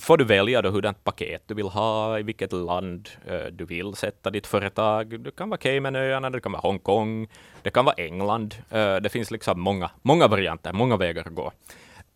får 0.00 0.16
du 0.16 0.24
välja 0.24 0.62
då 0.62 0.70
hurdant 0.70 1.04
paket 1.04 1.42
du 1.46 1.54
vill 1.54 1.66
ha, 1.68 2.18
i 2.18 2.22
vilket 2.22 2.52
land 2.52 3.08
eh, 3.26 3.44
du 3.52 3.64
vill 3.64 3.94
sätta 3.94 4.30
ditt 4.30 4.46
företag. 4.46 5.20
Det 5.20 5.30
kan 5.36 5.50
vara 5.50 5.58
Caymanöarna, 5.58 6.30
det 6.30 6.40
kan 6.40 6.52
vara 6.52 6.60
Hongkong, 6.60 7.28
det 7.62 7.70
kan 7.70 7.84
vara 7.84 7.94
England. 7.94 8.54
Eh, 8.70 8.96
det 8.96 9.08
finns 9.08 9.30
liksom 9.30 9.60
många, 9.60 9.90
många 10.02 10.28
varianter, 10.28 10.72
många 10.72 10.96
vägar 10.96 11.22
att 11.26 11.34
gå. 11.34 11.52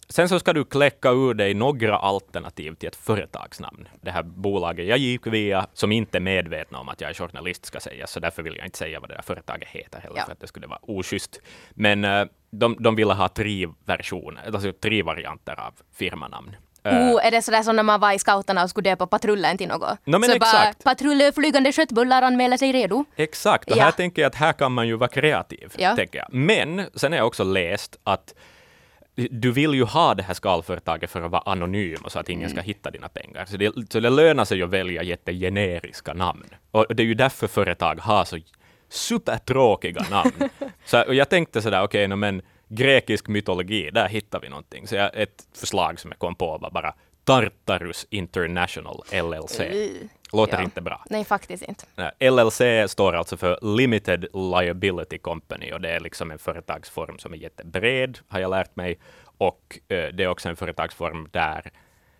Sen 0.08 0.28
så 0.28 0.38
ska 0.38 0.52
du 0.52 0.64
kläcka 0.64 1.10
ur 1.10 1.34
dig 1.34 1.54
några 1.54 1.96
alternativ 1.96 2.74
till 2.74 2.88
ett 2.88 2.96
företagsnamn. 2.96 3.88
Det 4.00 4.10
här 4.10 4.22
bolaget 4.22 4.86
jag 4.86 4.98
gick 4.98 5.26
via, 5.26 5.66
som 5.72 5.92
inte 5.92 6.18
är 6.18 6.20
medvetna 6.20 6.78
om 6.78 6.88
att 6.88 7.00
jag 7.00 7.10
är 7.10 7.14
journalist, 7.14 7.66
ska 7.66 7.80
sägas, 7.80 8.10
så 8.10 8.20
därför 8.20 8.42
vill 8.42 8.56
jag 8.56 8.66
inte 8.66 8.78
säga 8.78 9.00
vad 9.00 9.08
det 9.10 9.14
där 9.14 9.22
företaget 9.22 9.68
heter 9.68 10.00
heller, 10.00 10.16
Ja. 10.16 10.24
för 10.24 10.32
att 10.32 10.40
det 10.40 10.46
skulle 10.46 10.66
vara 10.66 10.78
oschysst. 10.82 11.40
Men 11.74 12.04
eh, 12.04 12.24
de, 12.50 12.76
de 12.80 12.96
ville 12.96 13.14
ha 13.14 13.28
tre 13.28 13.68
versioner, 13.84 14.42
alltså 14.46 14.72
tre 14.72 15.02
varianter 15.02 15.60
av 15.60 15.74
firmanamn. 15.94 16.56
Oh, 16.90 17.26
är 17.26 17.30
det 17.30 17.42
sådär 17.42 17.62
som 17.62 17.76
när 17.76 17.82
man 17.82 18.00
var 18.00 18.12
i 18.12 18.18
scouterna 18.18 18.62
och 18.64 18.70
skulle 18.70 18.90
döpa 18.90 19.06
patrullen 19.06 19.58
till 19.58 19.68
något? 19.68 19.98
No, 20.04 20.12
så 20.12 20.20
bara, 20.20 20.34
exakt. 20.34 20.84
patrull 20.84 21.32
flygande 21.34 21.72
köttbullar 21.72 22.22
anmäler 22.22 22.56
sig 22.56 22.72
redo. 22.72 23.04
Exakt, 23.16 23.70
och 23.70 23.76
Ja. 23.76 23.84
här 23.84 23.90
tänker 23.90 24.22
jag 24.22 24.28
att 24.28 24.34
här 24.34 24.52
kan 24.52 24.72
man 24.72 24.88
ju 24.88 24.96
vara 24.96 25.08
kreativ. 25.08 25.72
Ja. 25.76 25.96
Tänker 25.96 26.18
jag. 26.18 26.34
Men 26.34 26.86
sen 26.94 27.12
har 27.12 27.16
jag 27.18 27.26
också 27.26 27.44
läst 27.44 27.96
att 28.04 28.34
du 29.30 29.52
vill 29.52 29.74
ju 29.74 29.84
ha 29.84 30.14
det 30.14 30.22
här 30.22 30.34
skalföretaget 30.34 31.10
för 31.10 31.22
att 31.22 31.30
vara 31.30 31.42
anonym 31.46 31.98
och 32.04 32.12
så 32.12 32.18
att 32.18 32.28
ingen 32.28 32.48
ska 32.48 32.58
Mm. 32.58 32.64
hitta 32.66 32.90
dina 32.90 33.08
pengar. 33.08 33.44
Så 33.44 33.56
det, 33.56 33.72
så 33.90 34.00
det 34.00 34.10
lönar 34.10 34.44
sig 34.44 34.62
att 34.62 34.70
välja 34.70 35.02
jättegeneriska 35.02 36.14
namn. 36.14 36.44
Och 36.70 36.86
det 36.94 37.02
är 37.02 37.06
ju 37.06 37.14
därför 37.14 37.46
företag 37.46 38.00
har 38.00 38.24
så 38.24 38.38
supertråkiga 38.88 40.04
namn. 40.10 40.32
så, 40.84 41.02
och 41.02 41.14
jag 41.14 41.28
tänkte 41.28 41.62
sådär, 41.62 41.82
okej, 41.82 42.06
okay, 42.06 42.16
men 42.16 42.42
grekisk 42.68 43.28
mytologi, 43.28 43.90
där 43.90 44.08
hittar 44.08 44.40
vi 44.40 44.48
någonting. 44.48 44.86
Så 44.86 44.94
jag, 44.94 45.10
ett 45.14 45.46
förslag 45.54 46.00
som 46.00 46.10
jag 46.10 46.18
kom 46.18 46.34
på 46.34 46.58
var 46.58 46.70
bara 46.70 46.94
Tartarus 47.24 48.06
International 48.10 49.02
LLC. 49.12 49.60
Låter 50.32 50.56
Ja. 50.58 50.62
inte 50.62 50.80
bra. 50.80 51.04
Nej, 51.10 51.24
faktiskt 51.24 51.62
inte. 51.62 52.12
LLC 52.30 52.60
står 52.92 53.12
alltså 53.12 53.36
för 53.36 53.76
Limited 53.76 54.26
Liability 54.34 55.18
Company 55.18 55.72
och 55.72 55.80
det 55.80 55.90
är 55.90 56.00
liksom 56.00 56.30
en 56.30 56.38
företagsform 56.38 57.18
som 57.18 57.32
är 57.32 57.36
jättebred, 57.36 58.18
har 58.28 58.40
jag 58.40 58.50
lärt 58.50 58.76
mig. 58.76 58.98
Och 59.38 59.78
eh, 59.88 60.08
det 60.14 60.22
är 60.22 60.28
också 60.28 60.48
en 60.48 60.56
företagsform 60.56 61.28
där 61.30 61.70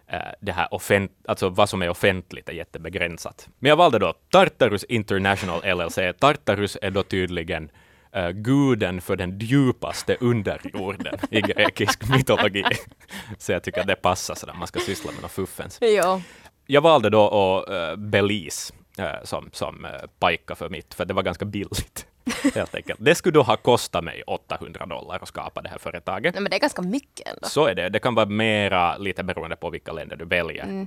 eh, 0.06 0.18
det 0.40 0.52
här 0.52 0.74
offent 0.74 1.12
alltså 1.28 1.48
vad 1.48 1.68
som 1.68 1.82
är 1.82 1.88
offentligt 1.88 2.48
är 2.48 2.52
jättebegränsat. 2.52 3.48
Men 3.58 3.68
jag 3.68 3.76
valde 3.76 3.98
då 3.98 4.12
Tartarus 4.30 4.84
International 4.84 5.60
LLC. 5.76 5.98
Tartarus 6.20 6.78
är 6.82 6.90
då 6.90 7.02
tydligen 7.02 7.70
eh, 8.16 8.30
guden 8.30 9.00
för 9.00 9.16
den 9.16 9.38
djupaste 9.38 10.16
underjorden 10.20 11.14
i 11.30 11.40
grekisk 11.40 12.08
mytologi. 12.08 12.64
Så 13.38 13.52
jag 13.52 13.62
tycker 13.62 13.80
att 13.80 13.86
det 13.86 13.94
passar 13.94 14.34
sådär, 14.34 14.54
man 14.58 14.66
ska 14.66 14.80
syssla 14.80 15.12
med 15.12 15.22
något 15.22 15.30
fuffens 15.32 15.78
Jo. 15.80 16.22
jag 16.66 16.80
valde 16.80 17.10
då 17.10 17.64
uh, 17.70 17.96
Belize 17.96 18.74
eh, 18.98 19.24
som, 19.24 19.50
som 19.52 19.84
uh, 19.84 19.90
pajka 20.18 20.54
för 20.54 20.68
mitt, 20.68 20.94
för 20.94 21.04
det 21.04 21.14
var 21.14 21.22
ganska 21.22 21.44
billigt. 21.44 22.06
Helt 22.54 22.74
enkelt. 22.74 22.98
Det 23.02 23.14
skulle 23.14 23.32
då 23.32 23.42
ha 23.42 23.56
kostat 23.56 24.04
mig 24.04 24.22
800 24.26 24.86
dollar 24.86 25.18
att 25.22 25.28
skapa 25.28 25.62
det 25.62 25.68
här 25.68 25.78
företaget. 25.78 26.34
Nej, 26.34 26.42
men 26.42 26.50
det 26.50 26.56
är 26.56 26.60
ganska 26.60 26.82
mycket 26.82 27.28
ändå. 27.28 27.48
Så 27.48 27.66
är 27.66 27.74
det. 27.74 27.88
Det 27.88 27.98
kan 27.98 28.14
vara 28.14 28.26
mera, 28.26 28.96
lite 28.96 29.22
beroende 29.22 29.56
på 29.56 29.70
vilka 29.70 29.92
länder 29.92 30.16
du 30.16 30.24
väljer. 30.24 30.86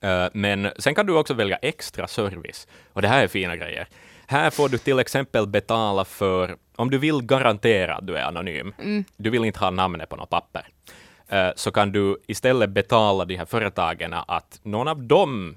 Eh, 0.00 0.26
Men 0.32 0.70
sen 0.78 0.94
kan 0.94 1.06
du 1.06 1.16
också 1.16 1.34
välja 1.34 1.56
extra 1.56 2.06
service. 2.08 2.66
Och 2.92 3.02
det 3.02 3.08
här 3.08 3.22
är 3.24 3.28
fina 3.28 3.56
grejer. 3.56 3.88
Här 4.26 4.50
får 4.50 4.68
du 4.68 4.78
till 4.78 4.98
exempel 4.98 5.46
betala 5.46 6.04
för, 6.04 6.56
om 6.76 6.90
du 6.90 6.98
vill 6.98 7.22
garantera 7.22 7.94
att 7.94 8.06
du 8.06 8.16
är 8.16 8.22
anonym, 8.22 8.74
du 9.16 9.30
vill 9.30 9.44
inte 9.44 9.58
ha 9.58 9.70
namnet 9.70 10.08
på 10.08 10.16
något 10.16 10.30
papper, 10.30 10.68
eh, 11.28 11.48
så 11.56 11.70
kan 11.70 11.92
du 11.92 12.22
istället 12.26 12.70
betala 12.70 13.24
de 13.24 13.36
här 13.36 13.44
företagen 13.46 14.14
att 14.14 14.60
någon 14.62 14.88
av 14.88 15.02
dem 15.02 15.56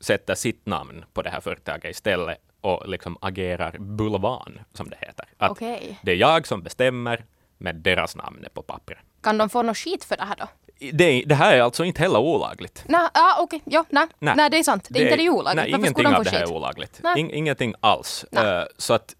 sätter 0.00 0.34
sitt 0.34 0.66
namn 0.66 1.04
på 1.12 1.22
det 1.22 1.30
här 1.30 1.40
företaget 1.40 1.90
istället 1.90 2.38
och 2.60 2.88
liksom 2.88 3.18
agerar 3.20 3.76
bulvan, 3.78 4.58
som 4.72 4.90
det 4.90 4.96
heter. 5.00 5.26
Att 5.38 5.50
Okej. 5.50 5.98
Det 6.02 6.10
är 6.10 6.16
jag 6.16 6.46
som 6.46 6.62
bestämmer, 6.62 7.24
med 7.58 7.74
deras 7.76 8.16
namn 8.16 8.44
på 8.54 8.62
pappret. 8.62 8.98
Kan 9.22 9.38
de 9.38 9.48
få 9.48 9.62
något 9.62 9.76
skit 9.76 10.04
för 10.04 10.16
det 10.16 10.24
här 10.24 10.36
då? 10.38 10.48
Det, 10.92 11.22
det 11.26 11.34
här 11.34 11.56
är 11.56 11.60
alltså 11.62 11.84
inte 11.84 12.02
heller 12.02 12.18
olagligt. 12.18 12.84
Nej, 12.88 13.08
ah, 13.14 13.42
okej, 13.42 13.62
ja, 13.64 13.84
nej. 13.90 14.06
Nej. 14.18 14.34
nej. 14.36 14.50
det 14.50 14.58
är 14.58 14.62
sant. 14.62 14.86
Det 14.90 14.98
är 14.98 15.04
inte 15.04 15.16
det 15.16 15.22
är 15.26 15.30
olagligt. 15.30 15.62
Nej, 15.62 15.72
Varför 15.72 15.84
ingenting 15.84 16.04
de 16.04 16.14
av 16.14 16.24
det 16.24 16.30
här 16.30 16.38
skit? 16.40 16.48
är 16.50 16.54
olagligt. 16.54 17.00
In, 17.16 17.30
ingenting 17.30 17.74
alls. 17.80 18.24
Eh, 18.24 18.64
så 18.76 18.94
att 18.94 19.14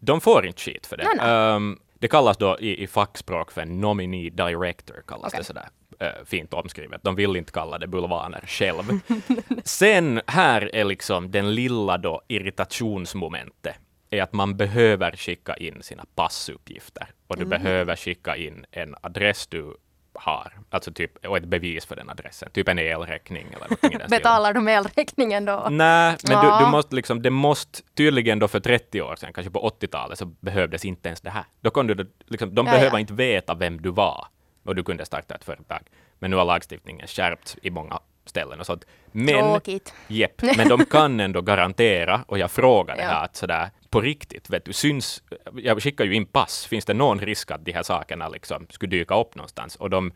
de 0.00 0.20
får 0.20 0.46
inte 0.46 0.60
skit 0.60 0.86
för 0.86 0.96
det. 0.96 1.04
Nej, 1.04 1.14
nej. 1.16 1.54
Ehm, 1.54 1.78
Det 1.98 2.08
kallas 2.08 2.36
då 2.36 2.58
i, 2.60 2.82
i 2.82 2.86
fackspråk 2.86 3.52
för 3.52 3.64
nominee 3.64 4.30
director, 4.30 5.02
kallas 5.06 5.32
Okej. 5.32 5.38
det 5.38 5.44
sådär 5.44 5.68
eh, 6.00 6.24
fint 6.24 6.54
omskrivet. 6.54 7.00
De 7.04 7.14
vill 7.14 7.36
inte 7.36 7.52
kalla 7.52 7.78
det 7.78 7.86
bulvaner 7.86 8.44
själv. 8.46 8.82
Sen 9.64 10.20
här 10.26 10.74
är 10.74 10.84
liksom 10.84 11.30
den 11.30 11.54
lilla 11.54 11.98
då 11.98 12.22
irritationsmomentet 12.28 13.74
är 14.12 14.22
att 14.22 14.32
man 14.32 14.56
behöver 14.56 15.12
skicka 15.16 15.54
in 15.56 15.82
sina 15.82 16.04
passuppgifter 16.14 17.06
och 17.26 17.36
du 17.36 17.44
behöver 17.44 17.96
skicka 17.96 18.36
in 18.36 18.64
en 18.70 18.94
adress 19.00 19.46
du 19.46 19.76
har, 20.14 20.52
alltså 20.70 20.92
typ, 20.92 21.26
och 21.26 21.36
ett 21.36 21.44
bevis 21.44 21.86
för 21.86 21.96
den 21.96 22.10
adressen, 22.10 22.50
typ 22.52 22.68
en 22.68 22.78
elräkning 22.78 23.46
eller. 23.56 24.08
Betalar 24.08 24.52
de 24.52 24.68
elräkningen 24.68 25.44
då? 25.44 25.66
Nej, 25.70 26.16
men 26.28 26.32
Ja. 26.32 26.58
du, 26.58 26.64
du 26.64 26.70
måste 26.70 26.94
liksom, 26.96 27.22
det 27.22 27.30
måste 27.30 27.82
tydligen 27.94 28.38
då 28.38 28.48
för 28.48 28.60
30 28.60 29.02
år 29.02 29.16
sedan, 29.16 29.32
kanske 29.32 29.50
på 29.50 29.70
80-talet, 29.80 30.18
så 30.18 30.24
behövdes 30.26 30.84
inte 30.84 31.08
ens 31.08 31.20
det 31.20 31.30
här. 31.30 31.44
Då 31.60 31.70
kunde 31.70 31.94
du, 31.94 32.12
liksom, 32.26 32.54
de 32.54 32.66
Ja, 32.66 32.72
behöver 32.72 32.96
ja. 32.96 33.00
inte 33.00 33.12
veta 33.12 33.54
vem 33.54 33.82
du 33.82 33.90
var 33.90 34.26
och 34.64 34.74
du 34.74 34.82
kunde 34.84 35.04
starta 35.04 35.34
ett 35.34 35.44
företag. 35.44 35.80
Men 36.18 36.30
nu 36.30 36.36
har 36.36 36.44
lagstiftningen 36.44 37.06
skärpts 37.06 37.56
i 37.62 37.70
många 37.70 37.98
ställen 38.24 38.60
och 38.60 38.66
sånt. 38.66 38.84
Men, 39.12 39.26
Tråkigt. 39.52 39.94
Jepp, 40.08 40.42
men 40.56 40.68
de 40.68 40.84
kan 40.84 41.20
ändå 41.20 41.40
garantera, 41.40 42.24
och 42.26 42.38
jag 42.38 42.50
frågade 42.50 43.02
Ja. 43.02 43.08
här 43.08 43.24
att 43.24 43.36
sådär 43.36 43.70
på 43.92 44.00
riktigt, 44.00 44.50
vet 44.50 44.64
du, 44.64 44.72
syns, 44.72 45.22
jag 45.54 45.82
skickar 45.82 46.04
ju 46.04 46.14
in 46.14 46.26
pass, 46.26 46.66
finns 46.66 46.84
det 46.84 46.94
någon 46.94 47.20
risk 47.20 47.50
att 47.50 47.64
de 47.64 47.72
här 47.72 47.82
sakerna 47.82 48.28
liksom 48.28 48.66
skulle 48.70 48.90
dyka 48.90 49.20
upp 49.20 49.34
någonstans? 49.34 49.76
Och 49.76 49.90
de, 49.90 50.12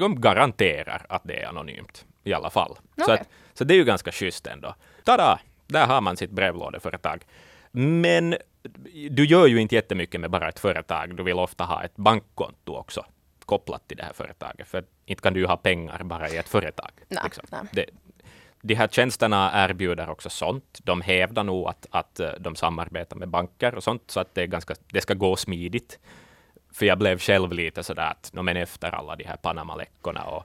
de 0.00 0.20
garanterar 0.20 1.06
att 1.08 1.22
det 1.24 1.42
är 1.42 1.48
anonymt 1.48 2.06
i 2.24 2.32
alla 2.32 2.50
fall. 2.50 2.76
Så, 2.96 3.02
Okej. 3.02 3.14
att, 3.14 3.28
så 3.54 3.64
det 3.64 3.74
är 3.74 3.76
ju 3.76 3.84
ganska 3.84 4.12
schysst 4.12 4.46
ändå. 4.46 4.74
Tada! 5.04 5.40
Där 5.66 5.86
har 5.86 6.00
man 6.00 6.16
sitt 6.16 6.30
brevlådeföretag. 6.30 7.24
Men 7.70 8.36
du 9.10 9.24
gör 9.26 9.46
ju 9.46 9.60
inte 9.60 9.74
jättemycket 9.74 10.20
med 10.20 10.30
bara 10.30 10.48
ett 10.48 10.58
företag. 10.58 11.16
Du 11.16 11.22
vill 11.22 11.38
ofta 11.38 11.64
ha 11.64 11.84
ett 11.84 11.96
bankkonto 11.96 12.76
också 12.76 13.04
kopplat 13.44 13.88
till 13.88 13.96
det 13.96 14.02
här 14.02 14.12
företaget. 14.12 14.68
För 14.68 14.84
inte 15.06 15.22
kan 15.22 15.34
du 15.34 15.40
ju 15.40 15.46
ha 15.46 15.56
pengar 15.56 16.02
bara 16.04 16.28
i 16.28 16.36
ett 16.36 16.48
företag. 16.48 16.90
liksom. 17.08 17.44
Nej, 17.50 17.60
nej. 17.62 17.70
Det, 17.72 17.86
de 18.66 18.74
här 18.74 18.88
tjänsterna 18.88 19.50
erbjuder 19.54 20.10
också 20.10 20.30
sånt. 20.30 20.78
De 20.84 21.00
hävdar 21.00 21.44
nog 21.44 21.68
att, 21.68 21.86
att 21.90 22.20
eh, 22.20 22.30
de 22.40 22.56
samarbetar 22.56 23.16
med 23.16 23.28
banker 23.28 23.74
och 23.74 23.84
sånt, 23.84 24.02
så 24.10 24.20
att 24.20 24.34
det, 24.34 24.42
är 24.42 24.46
ganska, 24.46 24.74
det 24.92 25.00
ska 25.00 25.14
gå 25.14 25.36
smidigt. 25.36 25.98
För 26.72 26.86
jag 26.86 26.98
blev 26.98 27.18
själv 27.18 27.52
lite 27.52 27.82
sådär 27.82 28.10
att, 28.10 28.30
no, 28.32 28.42
men 28.42 28.56
efter 28.56 28.94
alla 28.94 29.16
de 29.16 29.24
här 29.24 29.36
Panama-läckorna 29.36 30.24
och 30.24 30.44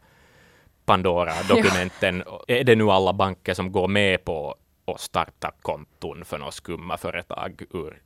Pandora-dokumenten, 0.86 2.24
är 2.48 2.64
det 2.64 2.76
nu 2.76 2.90
alla 2.92 3.14
banker 3.14 3.54
som 3.54 3.72
går 3.72 3.88
med 3.88 4.26
på 4.26 4.56
att 4.86 5.02
starta 5.02 5.52
konton 5.62 6.26
för 6.26 6.38
några 6.38 6.52
skumma 6.52 6.98
företag 6.98 7.64
ur 7.74 8.02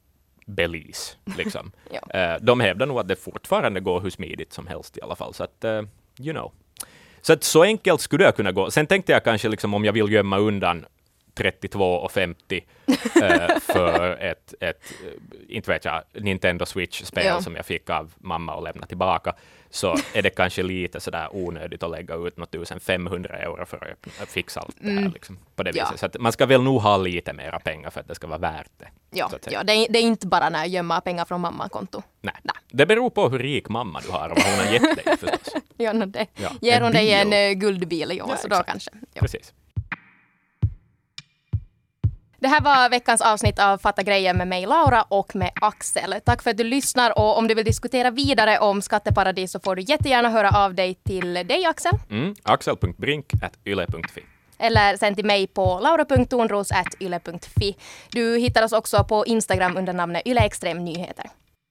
Belize? 0.46 1.18
Liksom. 1.38 1.72
Ja. 1.92 2.20
Eh, 2.20 2.38
De 2.42 2.60
hävdar 2.60 2.86
nog 2.86 3.00
att 3.00 3.08
det 3.08 3.16
fortfarande 3.16 3.80
går 3.80 4.02
hur 4.02 4.10
smidigt 4.10 4.54
som 4.54 4.68
helst 4.68 4.98
i 4.98 5.02
alla 5.02 5.16
fall. 5.16 5.34
Så 5.34 5.44
att, 5.44 5.64
eh, 5.64 5.82
you 6.20 6.34
know. 6.34 6.52
Så 7.26 7.34
att 7.34 7.44
så 7.44 7.64
enkelt 7.64 8.02
skulle 8.02 8.24
jag 8.24 8.36
kunna 8.36 8.52
gå. 8.52 8.72
Sen 8.72 8.88
tänkte 8.88 9.12
jag 9.12 9.24
kanske 9.24 9.50
liksom 9.50 9.74
om 9.74 9.86
jag 9.86 9.94
vill 9.94 10.12
gömma 10.12 10.38
undan 10.38 10.86
32,50 11.36 12.64
eh, 13.24 13.60
för 13.60 14.18
ett, 14.22 14.54
ett, 14.60 14.84
eh, 15.06 15.56
inte 15.56 15.72
vet 15.72 15.86
jag, 15.86 16.04
Nintendo 16.14 16.66
Switch-spel 16.66 17.26
Ja. 17.26 17.42
som 17.42 17.56
jag 17.56 17.66
fick 17.66 17.90
av 17.90 18.14
mamma 18.18 18.56
och 18.56 18.64
lämna 18.64 18.86
tillbaka, 18.86 19.34
så 19.70 19.96
är 20.14 20.22
det 20.22 20.30
kanske 20.30 20.64
lite 20.64 21.00
sådär 21.00 21.28
onödigt 21.32 21.84
att 21.84 21.92
lägga 21.92 22.16
ut 22.16 22.38
något 22.38 22.56
1500 22.56 23.38
euro 23.38 23.66
för 23.66 23.96
att 24.22 24.30
fixa 24.30 24.60
allt 24.60 24.76
det 24.80 24.90
här 24.92 25.10
liksom, 25.14 25.40
på 25.56 25.64
det 25.64 25.70
Mm. 25.70 25.80
Ja. 25.80 25.92
viset. 25.92 26.14
Så 26.14 26.22
man 26.22 26.32
ska 26.32 26.46
väl 26.46 26.62
nog 26.64 26.82
ha 26.82 26.98
lite 26.98 27.34
mera 27.34 27.60
pengar 27.60 27.90
för 27.90 28.00
att 28.00 28.08
det 28.08 28.16
ska 28.16 28.28
vara 28.28 28.38
värt 28.40 28.70
det. 28.78 28.88
Ja, 29.12 29.30
ja 29.52 29.64
det, 29.64 29.74
är, 29.74 29.88
det 29.90 30.00
är 30.00 30.04
inte 30.04 30.28
bara 30.28 30.50
när 30.50 30.60
jag 30.60 30.68
gömmer 30.68 31.00
pengar 31.02 31.26
från 31.26 31.42
mammakonto. 31.42 32.02
Nej. 32.22 32.34
Nej. 32.44 32.56
Det 32.72 32.86
beror 32.86 33.10
på 33.10 33.30
hur 33.30 33.40
rik 33.40 33.70
mamma 33.70 34.02
du 34.06 34.12
har 34.12 34.30
och 34.30 34.38
vad 34.38 34.46
hon 34.46 34.66
har 34.66 34.74
gett 34.74 35.06
dig 35.06 35.18
förstås. 35.18 35.54
Gör 35.78 35.94
hon 35.94 36.12
det? 36.12 36.26
Ja, 36.36 36.50
Ger 36.62 36.78
en 36.78 36.84
hon 36.84 36.92
dig 36.92 37.12
en 37.14 37.34
eh, 37.34 37.52
guldbil, 37.52 38.10
ja, 38.18 38.26
Ja, 38.30 38.38
så 38.38 38.48
då 38.48 38.64
kanske. 38.68 38.92
Ja. 39.14 39.22
Precis. 39.22 39.54
Det 42.46 42.50
här 42.50 42.62
var 42.62 42.90
veckans 42.90 43.22
avsnitt 43.22 43.60
av 43.60 43.78
Fatta 43.78 44.04
grejen 44.04 44.38
med 44.38 44.48
mig 44.48 44.66
Laura 44.66 45.02
och 45.02 45.36
med 45.36 45.52
Axel. 45.62 46.16
Tack 46.26 46.44
för 46.44 46.52
att 46.52 46.58
du 46.58 46.64
lyssnar 46.64 47.18
och 47.20 47.38
om 47.38 47.48
du 47.48 47.54
vill 47.54 47.66
diskutera 47.66 48.12
vidare 48.12 48.60
om 48.60 48.82
skatteparadis 48.82 49.52
så 49.52 49.60
får 49.60 49.76
du 49.76 49.82
jättegärna 49.82 50.30
höra 50.30 50.50
av 50.50 50.74
dig 50.74 50.96
till 50.96 51.34
dig 51.34 51.66
Axel. 51.66 51.92
Mm. 52.10 52.36
Axel.brink.yle.fi 52.44 54.24
Eller 54.58 54.98
sen 54.98 55.16
till 55.16 55.26
mig 55.26 55.48
på 55.48 55.80
laura.tornros.yle.fi. 55.84 57.76
Du 58.12 58.38
hittar 58.38 58.64
oss 58.64 58.74
också 58.74 59.04
på 59.04 59.26
Instagram 59.26 59.78
under 59.78 59.94
namnet 59.94 60.22
yleextremnyheter. 60.26 61.26